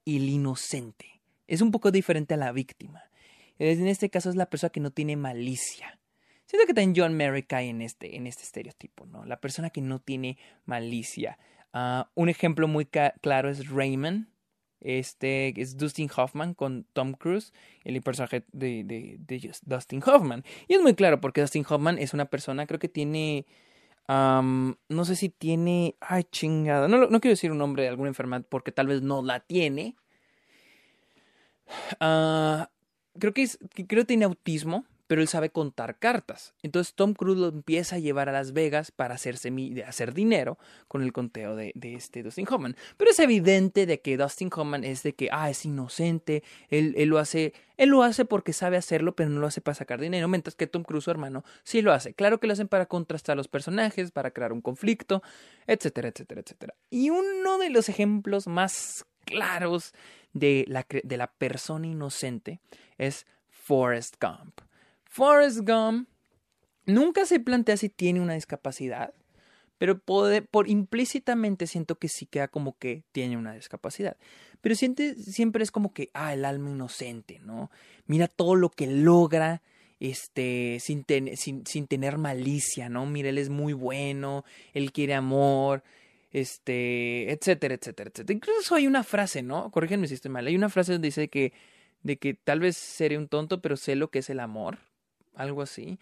[0.04, 1.22] El inocente.
[1.48, 3.02] Es un poco diferente a la víctima.
[3.60, 6.02] En este caso es la persona que no tiene malicia.
[6.46, 9.24] Siento que también John Merrick en este, en este estereotipo, ¿no?
[9.24, 11.40] La persona que no tiene malicia.
[11.72, 14.28] Ah, un ejemplo muy claro es Raymond.
[14.80, 20.44] Este es Dustin Hoffman con Tom Cruise, el personaje de, de, Dustin Hoffman.
[20.68, 23.46] Y es muy claro porque Dustin Hoffman es una persona, creo que tiene.
[24.08, 25.96] no sé si tiene.
[26.00, 26.88] Ay, chingada.
[26.88, 29.96] No, no quiero decir un nombre de alguna enfermedad porque tal vez no la tiene.
[32.00, 32.70] Ah,
[33.20, 33.48] creo que
[33.88, 36.54] creo que tiene autismo pero él sabe contar cartas.
[36.62, 39.52] Entonces Tom Cruise lo empieza a llevar a Las Vegas para hacerse,
[39.88, 42.76] hacer dinero con el conteo de, este Dustin Hoffman.
[42.98, 47.10] Pero es evidente de que Dustin Hoffman es de que, ah, es inocente, él, él,
[47.10, 50.28] lo hace, él lo hace porque sabe hacerlo, pero no lo hace para sacar dinero,
[50.28, 52.14] mientras que Tom Cruise, su hermano, sí lo hace.
[52.14, 55.24] Claro que lo hacen para contrastar los personajes, para crear un conflicto,
[55.66, 56.76] etcétera, etcétera, etcétera.
[56.90, 59.94] Y uno de los ejemplos más claros
[60.34, 62.60] de la, de la persona inocente
[62.98, 64.67] es Forrest Gump.
[65.18, 66.08] Forrest Gump
[66.86, 69.16] nunca se plantea si tiene una discapacidad,
[69.80, 74.16] pero por implícitamente siento que sí queda como que tiene una discapacidad.
[74.62, 77.72] Pero siente, siempre es como que, ah, el alma inocente, ¿no?
[78.06, 79.64] Mira todo lo que logra
[80.00, 81.04] este, sin,
[81.36, 83.08] sin, sin, tener malicia, ¿no?
[83.08, 85.84] Mira, él es muy bueno, él quiere amor,
[86.30, 88.36] este, etcétera, etcétera, etcétera.
[88.36, 89.72] Incluso hay una frase, ¿no?
[89.72, 90.46] Corrígenme si estoy mal.
[90.46, 91.54] Hay una frase donde dice que,
[92.04, 94.78] de que tal vez seré un tonto, pero sé lo que es el amor
[95.38, 96.00] algo así.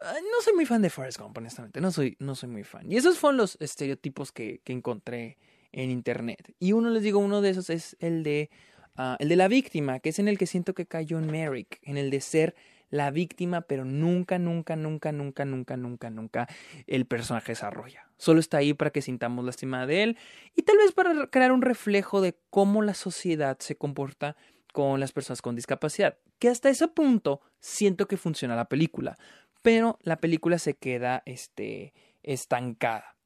[0.00, 1.80] no soy muy fan de Forrest Gump, honestamente.
[1.80, 2.90] No soy, no soy muy fan.
[2.90, 5.38] Y esos fueron los estereotipos que, que encontré
[5.72, 6.54] en internet.
[6.58, 8.50] Y uno les digo, uno de esos es el de,
[8.96, 11.78] ah, el de la víctima, que es en el que siento que cayó en Merrick,
[11.82, 12.54] en el de ser
[12.88, 16.48] la víctima, pero nunca, nunca, nunca, nunca, nunca, nunca, nunca
[16.86, 18.08] el personaje desarrolla.
[18.16, 20.18] Solo está ahí para que sintamos lástima de él
[20.54, 24.36] y tal vez para crear un reflejo de cómo la sociedad se comporta
[24.72, 26.16] con las personas con discapacidad.
[26.38, 29.16] Que hasta ese punto siento que funciona la película,
[29.62, 33.16] pero la película se queda este, estancada.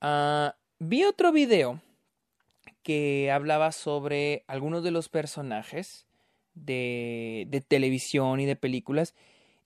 [0.00, 1.80] Ah, vi otro video
[2.82, 6.06] que hablaba sobre algunos de los personajes
[6.54, 9.14] de, de televisión y de películas.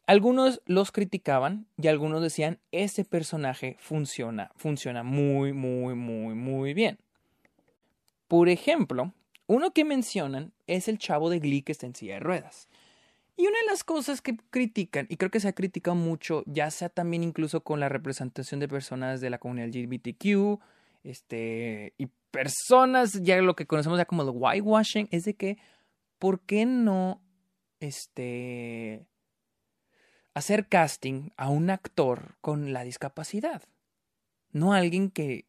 [0.07, 6.99] Algunos los criticaban y algunos decían, ese personaje funciona, funciona muy, muy, muy, muy bien.
[8.27, 9.13] Por ejemplo,
[9.51, 12.69] uno que mencionan es el chavo de Glee que está en silla de ruedas.
[13.37, 16.71] Y una de las cosas que critican, y creo que se ha criticado mucho, ya
[16.71, 20.61] sea también incluso con la representación de personas de la comunidad LGBTQ,
[21.03, 25.59] este, y personas, ya lo que conocemos ya como el whitewashing, es de que,
[26.21, 27.21] ¿por qué no,
[27.81, 29.05] este,
[30.33, 33.65] hacer casting a un actor con la discapacidad?
[34.53, 35.47] No a alguien que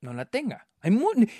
[0.00, 0.67] no la tenga.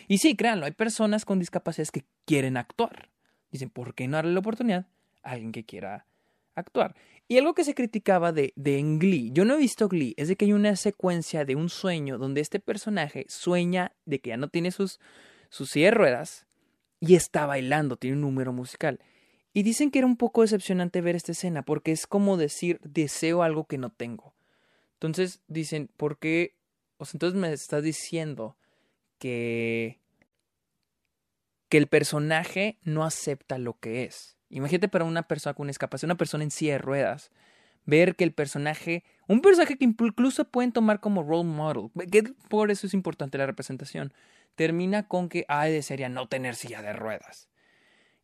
[0.09, 3.11] Y sí, créanlo, hay personas con discapacidades que quieren actuar.
[3.51, 4.87] Dicen, ¿por qué no darle la oportunidad
[5.23, 6.07] a alguien que quiera
[6.55, 6.95] actuar?
[7.29, 10.29] Y algo que se criticaba de, de en Glee, yo no he visto Glee, es
[10.29, 14.37] de que hay una secuencia de un sueño donde este personaje sueña de que ya
[14.37, 14.99] no tiene sus,
[15.51, 16.47] sus ruedas
[17.01, 19.01] y está bailando, tiene un número musical.
[19.53, 23.43] Y dicen que era un poco decepcionante ver esta escena porque es como decir deseo
[23.43, 24.35] algo que no tengo.
[24.95, 26.57] Entonces dicen, ¿por qué?
[26.97, 28.57] O sea, entonces me estás diciendo
[29.19, 29.99] que
[31.69, 34.37] que el personaje no acepta lo que es.
[34.51, 37.31] Imagínate para una persona con discapacidad, una persona en silla de ruedas,
[37.85, 42.71] ver que el personaje, un personaje que incluso pueden tomar como role model, que por
[42.71, 44.13] eso es importante la representación,
[44.55, 47.49] termina con que, ay, desearía no tener silla de ruedas.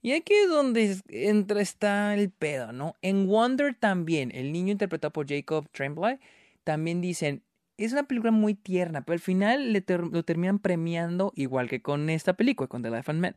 [0.00, 2.96] Y aquí es donde entra, está el pedo, ¿no?
[3.00, 6.18] En Wonder también, el niño interpretado por Jacob Tremblay,
[6.62, 7.42] también dicen,
[7.76, 12.34] es una película muy tierna, pero al final lo terminan premiando igual que con esta
[12.34, 13.36] película, con The Life and Met.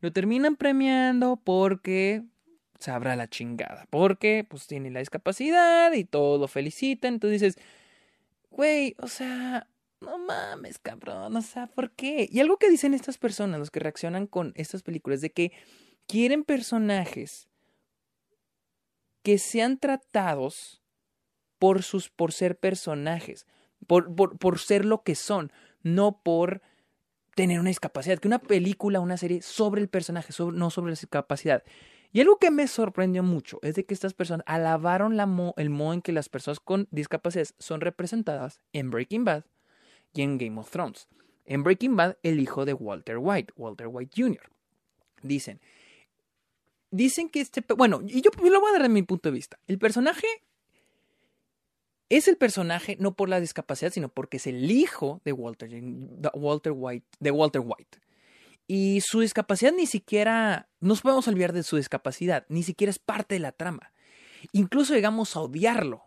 [0.00, 2.24] Lo terminan premiando porque
[2.78, 7.14] sabrá la chingada, porque pues tiene la discapacidad y todo lo felicitan.
[7.14, 7.64] Entonces dices,
[8.50, 9.68] güey, o sea,
[10.00, 12.28] no mames, cabrón, o sea, ¿por qué?
[12.30, 15.52] Y algo que dicen estas personas, los que reaccionan con estas películas, de que
[16.06, 17.48] quieren personajes
[19.22, 20.82] que sean tratados
[21.58, 23.46] por sus por ser personajes
[23.86, 26.62] por, por, ser lo que son, no por
[27.34, 31.64] tener una discapacidad, que una película, una serie sobre el personaje, no sobre la discapacidad.
[32.12, 35.94] Y algo que me sorprendió mucho es de que estas personas alabaron la el modo
[35.94, 39.44] en que las personas con discapacidades son representadas en Breaking Bad
[40.12, 41.08] y en Game of Thrones.
[41.44, 44.48] En Breaking Bad, el hijo de Walter White, Walter White Jr.
[45.22, 45.60] Dicen,
[46.92, 49.34] dicen que este, bueno, y yo, yo lo voy a dar de mi punto de
[49.34, 49.58] vista.
[49.66, 50.26] El personaje
[52.16, 55.70] es el personaje no por la discapacidad, sino porque es el hijo de Walter,
[56.34, 57.98] Walter White, de Walter White.
[58.66, 63.34] Y su discapacidad ni siquiera, nos podemos olvidar de su discapacidad, ni siquiera es parte
[63.34, 63.92] de la trama.
[64.52, 66.04] Incluso llegamos a odiarlo.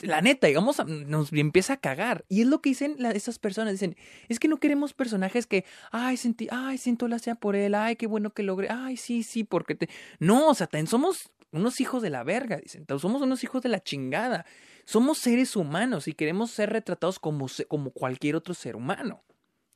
[0.00, 2.26] La neta, digamos, nos empieza a cagar.
[2.28, 3.72] Y es lo que dicen esas personas.
[3.72, 3.96] Dicen,
[4.28, 7.96] es que no queremos personajes que, ay, sentí, ay, siento la sea por él, ay,
[7.96, 9.88] qué bueno que logré, ay, sí, sí, porque te...
[10.18, 13.82] No, o sea, somos unos hijos de la verga, dicen, somos unos hijos de la
[13.82, 14.44] chingada.
[14.86, 17.48] Somos seres humanos y queremos ser retratados como,
[17.92, 19.22] cualquier otro ser humano.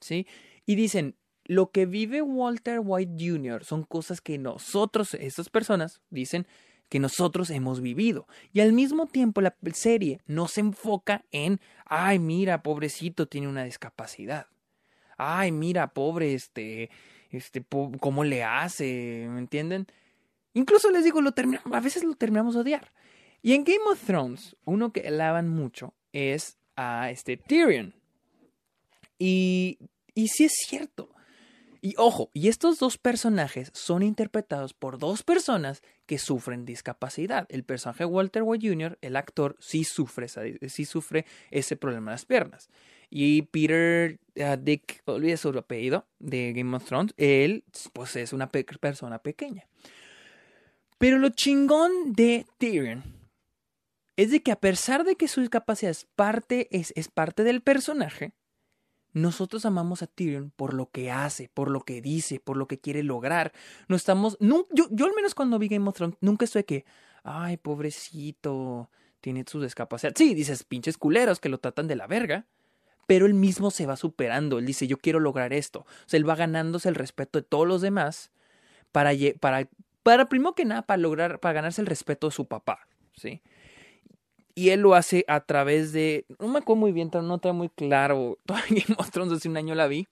[0.00, 0.26] ¿Sí?
[0.66, 3.64] Y dicen, lo que vive Walter White Jr.
[3.64, 6.46] son cosas que nosotros, estas personas, dicen
[6.88, 8.28] que nosotros hemos vivido.
[8.52, 13.64] Y al mismo tiempo la serie no se enfoca en, ay, mira, pobrecito, tiene una
[13.64, 14.46] discapacidad.
[15.18, 16.88] Ay, mira, pobre, este,
[17.30, 17.64] este,
[17.98, 19.26] ¿cómo le hace?
[19.28, 19.88] ¿Me entienden?
[20.54, 21.34] Incluso les digo, lo
[21.72, 22.92] a veces lo terminamos a odiar.
[23.43, 27.95] Y en Game of Thrones, uno que alaban mucho es a este Tyrion.
[29.18, 29.78] Y,
[30.14, 31.11] y sí es cierto.
[31.82, 37.47] Y ojo, y estos dos personajes son interpretados por dos personas que sufren discapacidad.
[37.49, 42.26] El personaje Walter White Jr., el actor, sí sufre, sí sufre ese problema en las
[42.26, 42.68] piernas.
[43.09, 47.64] Y Peter uh, Dick, olvide su apellido, de Game of Thrones, él
[47.95, 49.66] pues es una persona pequeña.
[50.99, 53.20] Pero lo chingón de Tyrion
[54.21, 57.62] es de que a pesar de que su discapacidad es parte, es, es parte del
[57.62, 58.35] personaje,
[59.14, 62.79] nosotros amamos a Tyrion por lo que hace, por lo que dice, por lo que
[62.79, 63.53] quiere lograr.
[63.89, 64.37] No estamos.
[64.41, 66.85] Yo, yo al menos cuando vi Game of Thrones, nunca estoy que.
[67.25, 68.91] Ay, pobrecito.
[69.23, 70.12] Tiene su discapacidad.
[70.14, 72.47] Sí, dices, pinches culeros que lo tratan de la verga.
[73.07, 74.59] Pero él mismo se va superando.
[74.59, 75.81] Él dice, yo quiero lograr esto.
[75.81, 78.31] O sea, él va ganándose el respeto de todos los demás.
[78.93, 79.66] Para, para,
[80.03, 82.87] para primero que nada, para lograr, para ganarse el respeto de su papá.
[83.16, 83.43] ¿Sí?
[84.55, 86.26] Y él lo hace a través de.
[86.38, 88.38] No me acuerdo muy bien, no está muy claro.
[88.46, 88.96] Todavía Game
[89.34, 90.07] hace un año la vi.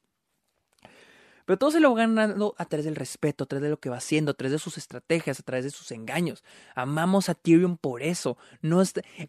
[1.49, 3.89] Pero todo se lo va ganando a través del respeto, a través de lo que
[3.89, 6.45] va haciendo, a través de sus estrategias, a través de sus engaños.
[6.74, 8.36] Amamos a Tyrion por eso.
[8.61, 8.82] No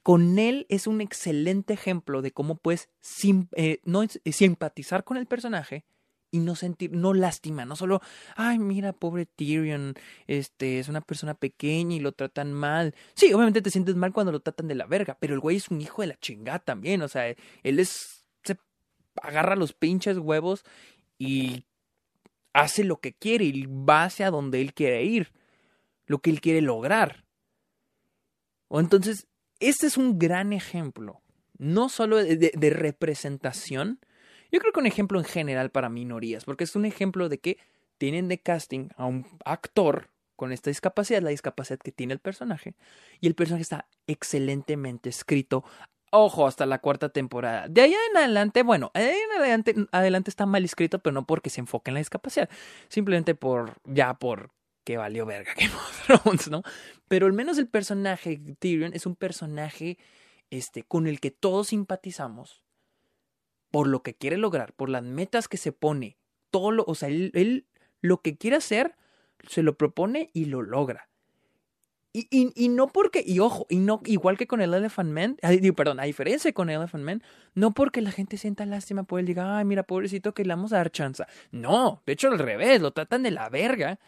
[0.03, 2.89] con él es un excelente ejemplo de cómo puedes
[3.55, 5.85] eh, no, simpatizar con el personaje
[6.31, 8.01] y no sentir, no lástima, no solo,
[8.35, 9.95] ay, mira, pobre Tyrion,
[10.27, 12.95] este, es una persona pequeña y lo tratan mal.
[13.15, 15.69] Sí, obviamente te sientes mal cuando lo tratan de la verga, pero el güey es
[15.69, 18.57] un hijo de la chingada también, o sea, él es, se
[19.21, 20.63] agarra los pinches huevos
[21.17, 21.65] y
[22.53, 25.33] hace lo que quiere y va hacia donde él quiere ir,
[26.05, 27.25] lo que él quiere lograr.
[28.67, 29.27] O entonces,
[29.59, 31.21] este es un gran ejemplo,
[31.57, 33.99] no solo de representación,
[34.51, 37.57] yo creo que un ejemplo en general para minorías, porque es un ejemplo de que
[37.97, 42.75] tienen de casting a un actor con esta discapacidad, la discapacidad que tiene el personaje,
[43.19, 45.63] y el personaje está excelentemente escrito.
[46.11, 47.67] Ojo, hasta la cuarta temporada.
[47.67, 51.27] De ahí en adelante, bueno, de ahí en adelante, adelante está mal escrito, pero no
[51.27, 52.49] porque se enfoque en la discapacidad,
[52.87, 54.51] simplemente por, ya por
[54.83, 56.63] que valió verga Game of Thrones, ¿no?
[57.07, 59.99] Pero al menos el personaje Tyrion es un personaje
[60.49, 62.63] este, con el que todos simpatizamos
[63.71, 66.17] por lo que quiere lograr, por las metas que se pone,
[66.51, 67.67] todo lo, o sea, él,
[68.01, 68.95] lo que quiere hacer,
[69.47, 71.09] se lo propone y lo logra.
[72.11, 75.37] Y, y, y, no porque, y ojo, y no, igual que con el Elephant Man,
[75.75, 79.27] perdón, a diferencia con el Elephant Man, no porque la gente sienta lástima por él,
[79.27, 81.23] diga, ay, mira, pobrecito, que le vamos a dar chance.
[81.51, 83.99] No, de hecho al revés, lo tratan de la verga.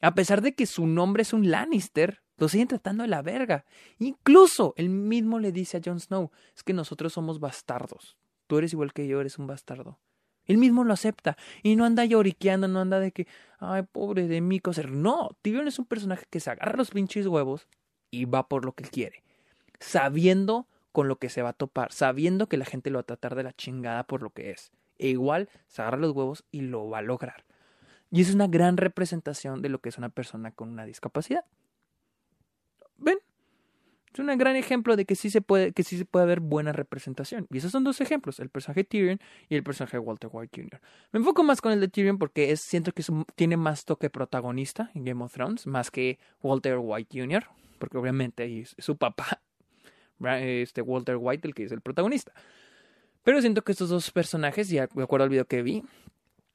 [0.00, 3.64] A pesar de que su nombre es un Lannister, lo siguen tratando de la verga.
[3.98, 8.72] Incluso él mismo le dice a Jon Snow, es que nosotros somos bastardos tú eres
[8.72, 9.98] igual que yo, eres un bastardo.
[10.46, 13.26] Él mismo lo acepta y no anda lloriqueando, no anda de que,
[13.58, 14.90] ay, pobre de mí, coser.
[14.90, 17.66] No, Tyrion es un personaje que se agarra los pinches huevos
[18.10, 19.24] y va por lo que quiere,
[19.80, 23.06] sabiendo con lo que se va a topar, sabiendo que la gente lo va a
[23.06, 24.70] tratar de la chingada por lo que es.
[24.98, 27.44] E igual se agarra los huevos y lo va a lograr.
[28.10, 31.44] Y es una gran representación de lo que es una persona con una discapacidad.
[32.96, 33.18] ¿Ven?
[34.16, 37.46] Es un gran ejemplo de que sí se puede, que sí se haber buena representación.
[37.50, 40.80] Y esos son dos ejemplos, el personaje Tyrion y el personaje Walter White Jr.
[41.12, 43.04] Me enfoco más con el de Tyrion porque es, siento que
[43.34, 47.44] tiene más toque protagonista en Game of Thrones, más que Walter White Jr.,
[47.78, 49.42] porque obviamente es su papá,
[50.40, 52.32] este Walter White, el que es el protagonista.
[53.22, 55.82] Pero siento que estos dos personajes, ya de acuerdo al video que vi,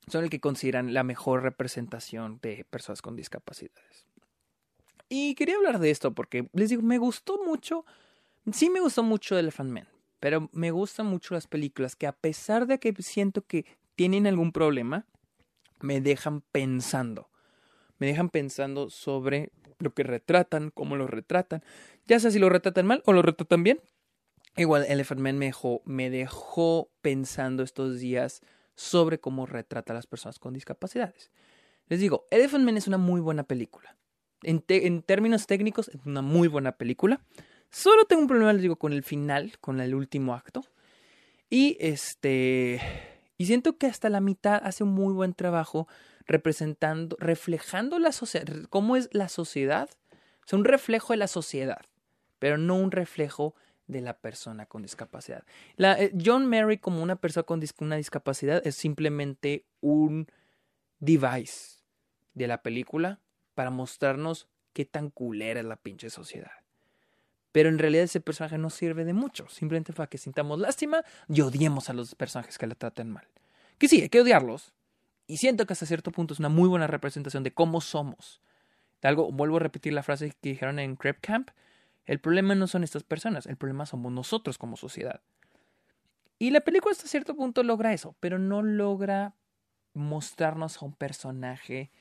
[0.07, 4.07] son el que consideran la mejor representación de personas con discapacidades.
[5.13, 7.85] Y quería hablar de esto porque les digo, me gustó mucho,
[8.53, 9.85] sí me gustó mucho Elephant Man,
[10.21, 13.65] pero me gustan mucho las películas que a pesar de que siento que
[13.97, 15.05] tienen algún problema,
[15.81, 17.29] me dejan pensando.
[17.97, 21.61] Me dejan pensando sobre lo que retratan, cómo lo retratan,
[22.07, 23.81] ya sea si lo retratan mal o lo retratan bien.
[24.55, 28.43] Igual Elephant Man me dejó, me dejó pensando estos días
[28.75, 31.31] sobre cómo retrata a las personas con discapacidades.
[31.87, 33.97] Les digo, Elephant Man es una muy buena película
[34.43, 37.21] en, términos técnicos, es una muy buena película.
[37.69, 40.63] Solo tengo un problema, les digo, con el final, con el último acto.
[41.49, 42.81] Y este.
[43.37, 45.87] Y siento que hasta la mitad hace un muy buen trabajo
[46.25, 49.89] representando, reflejando la sociedad, cómo es la sociedad.
[50.11, 51.81] O sea, un reflejo de la sociedad,
[52.39, 53.55] pero no un reflejo
[53.87, 55.43] de la persona con discapacidad.
[55.77, 60.27] Eh, John Mary como una persona con una discapacidad es simplemente un
[60.99, 61.81] device
[62.33, 63.20] de la película
[63.53, 66.51] para mostrarnos qué tan culera es la pinche sociedad.
[67.51, 71.41] Pero en realidad ese personaje no sirve de mucho, simplemente para que sintamos lástima y
[71.41, 73.27] odiemos a los personajes que le traten mal.
[73.77, 74.73] Que sí, hay que odiarlos.
[75.27, 78.41] Y siento que hasta cierto punto es una muy buena representación de cómo somos.
[79.01, 81.51] De algo, vuelvo a repetir la frase que dijeron en Crep Camp.
[82.05, 85.21] El problema no son estas personas, el problema somos nosotros como sociedad.
[86.39, 89.35] Y la película hasta cierto punto logra eso, pero no logra
[89.93, 91.91] mostrarnos a un personaje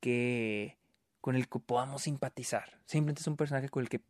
[0.00, 0.79] que
[1.20, 2.78] con el que podamos simpatizar.
[2.86, 4.00] Simplemente es un personaje con el que,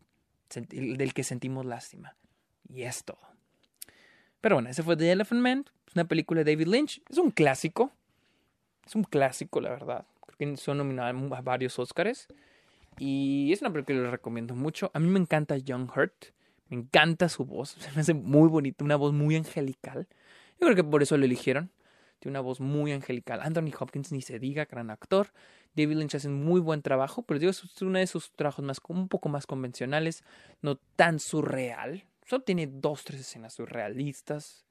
[0.55, 2.17] del que sentimos lástima.
[2.69, 3.19] Y es todo.
[4.41, 5.65] Pero bueno, ese fue The Elephant Man.
[5.87, 7.03] Es una película de David Lynch.
[7.09, 7.93] Es un clásico.
[8.87, 10.07] Es un clásico, la verdad.
[10.27, 12.29] Creo que son nominados a varios Oscars.
[12.99, 14.91] Y es una película que les recomiendo mucho.
[14.95, 16.27] A mí me encanta Young Hurt.
[16.69, 17.77] Me encanta su voz.
[17.95, 18.85] Me hace muy bonita.
[18.85, 20.07] Una voz muy angelical.
[20.61, 21.71] Yo creo que por eso lo eligieron.
[22.21, 23.41] Tiene una voz muy angelical.
[23.43, 25.33] Anthony Hopkins ni se diga, gran actor.
[25.75, 28.81] David Lynch hace un muy buen trabajo, pero digo, es uno de sus trabajos más,
[28.89, 30.25] un poco más convencionales,
[30.62, 32.07] no tan surreal.
[32.27, 34.64] Solo tiene dos, tres escenas surrealistas,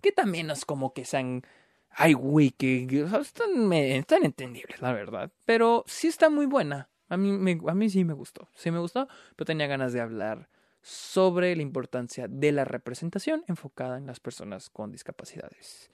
[0.00, 1.42] que también es como que sean,
[1.90, 2.86] ay, güey, que
[3.20, 5.32] están, entendibles, la verdad.
[5.44, 6.90] Pero sí está muy buena.
[7.08, 8.48] A mí, a mí sí me gustó.
[8.54, 10.48] Sí me gustó, pero tenía ganas de hablar
[10.82, 15.90] sobre la importancia de la representación enfocada en las personas con discapacidades.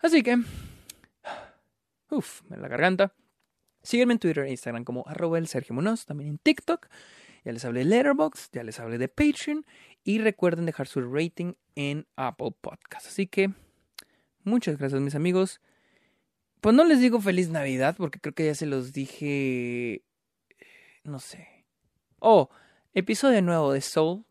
[0.00, 0.36] Así que,
[2.10, 3.14] uff, me la garganta.
[3.82, 6.88] Sígueme en Twitter e Instagram como arroba el Sergio Munoz, también en TikTok.
[7.44, 9.66] Ya les hablé de Letterboxd, ya les hablé de Patreon
[10.04, 13.08] y recuerden dejar su rating en Apple Podcasts.
[13.08, 13.50] Así que
[14.44, 15.60] muchas gracias mis amigos
[16.60, 20.02] Pues no les digo feliz Navidad porque creo que ya se los dije...
[21.02, 21.48] No sé.
[22.20, 22.48] Oh,
[22.94, 24.24] episodio nuevo de Soul.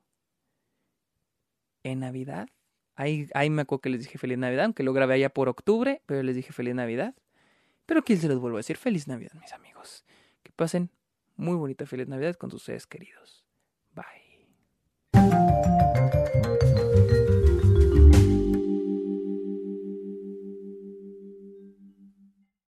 [1.84, 2.47] En Navidad.
[2.95, 6.02] Ahí, ahí me acuerdo que les dije feliz Navidad, aunque lo grabé allá por octubre,
[6.06, 7.16] pero les dije feliz Navidad.
[7.92, 10.06] Pero aquí se los vuelvo a decir feliz Navidad, mis amigos.
[10.44, 10.92] Que pasen
[11.36, 13.44] muy bonita feliz Navidad con sus seres queridos.
[13.94, 14.48] Bye.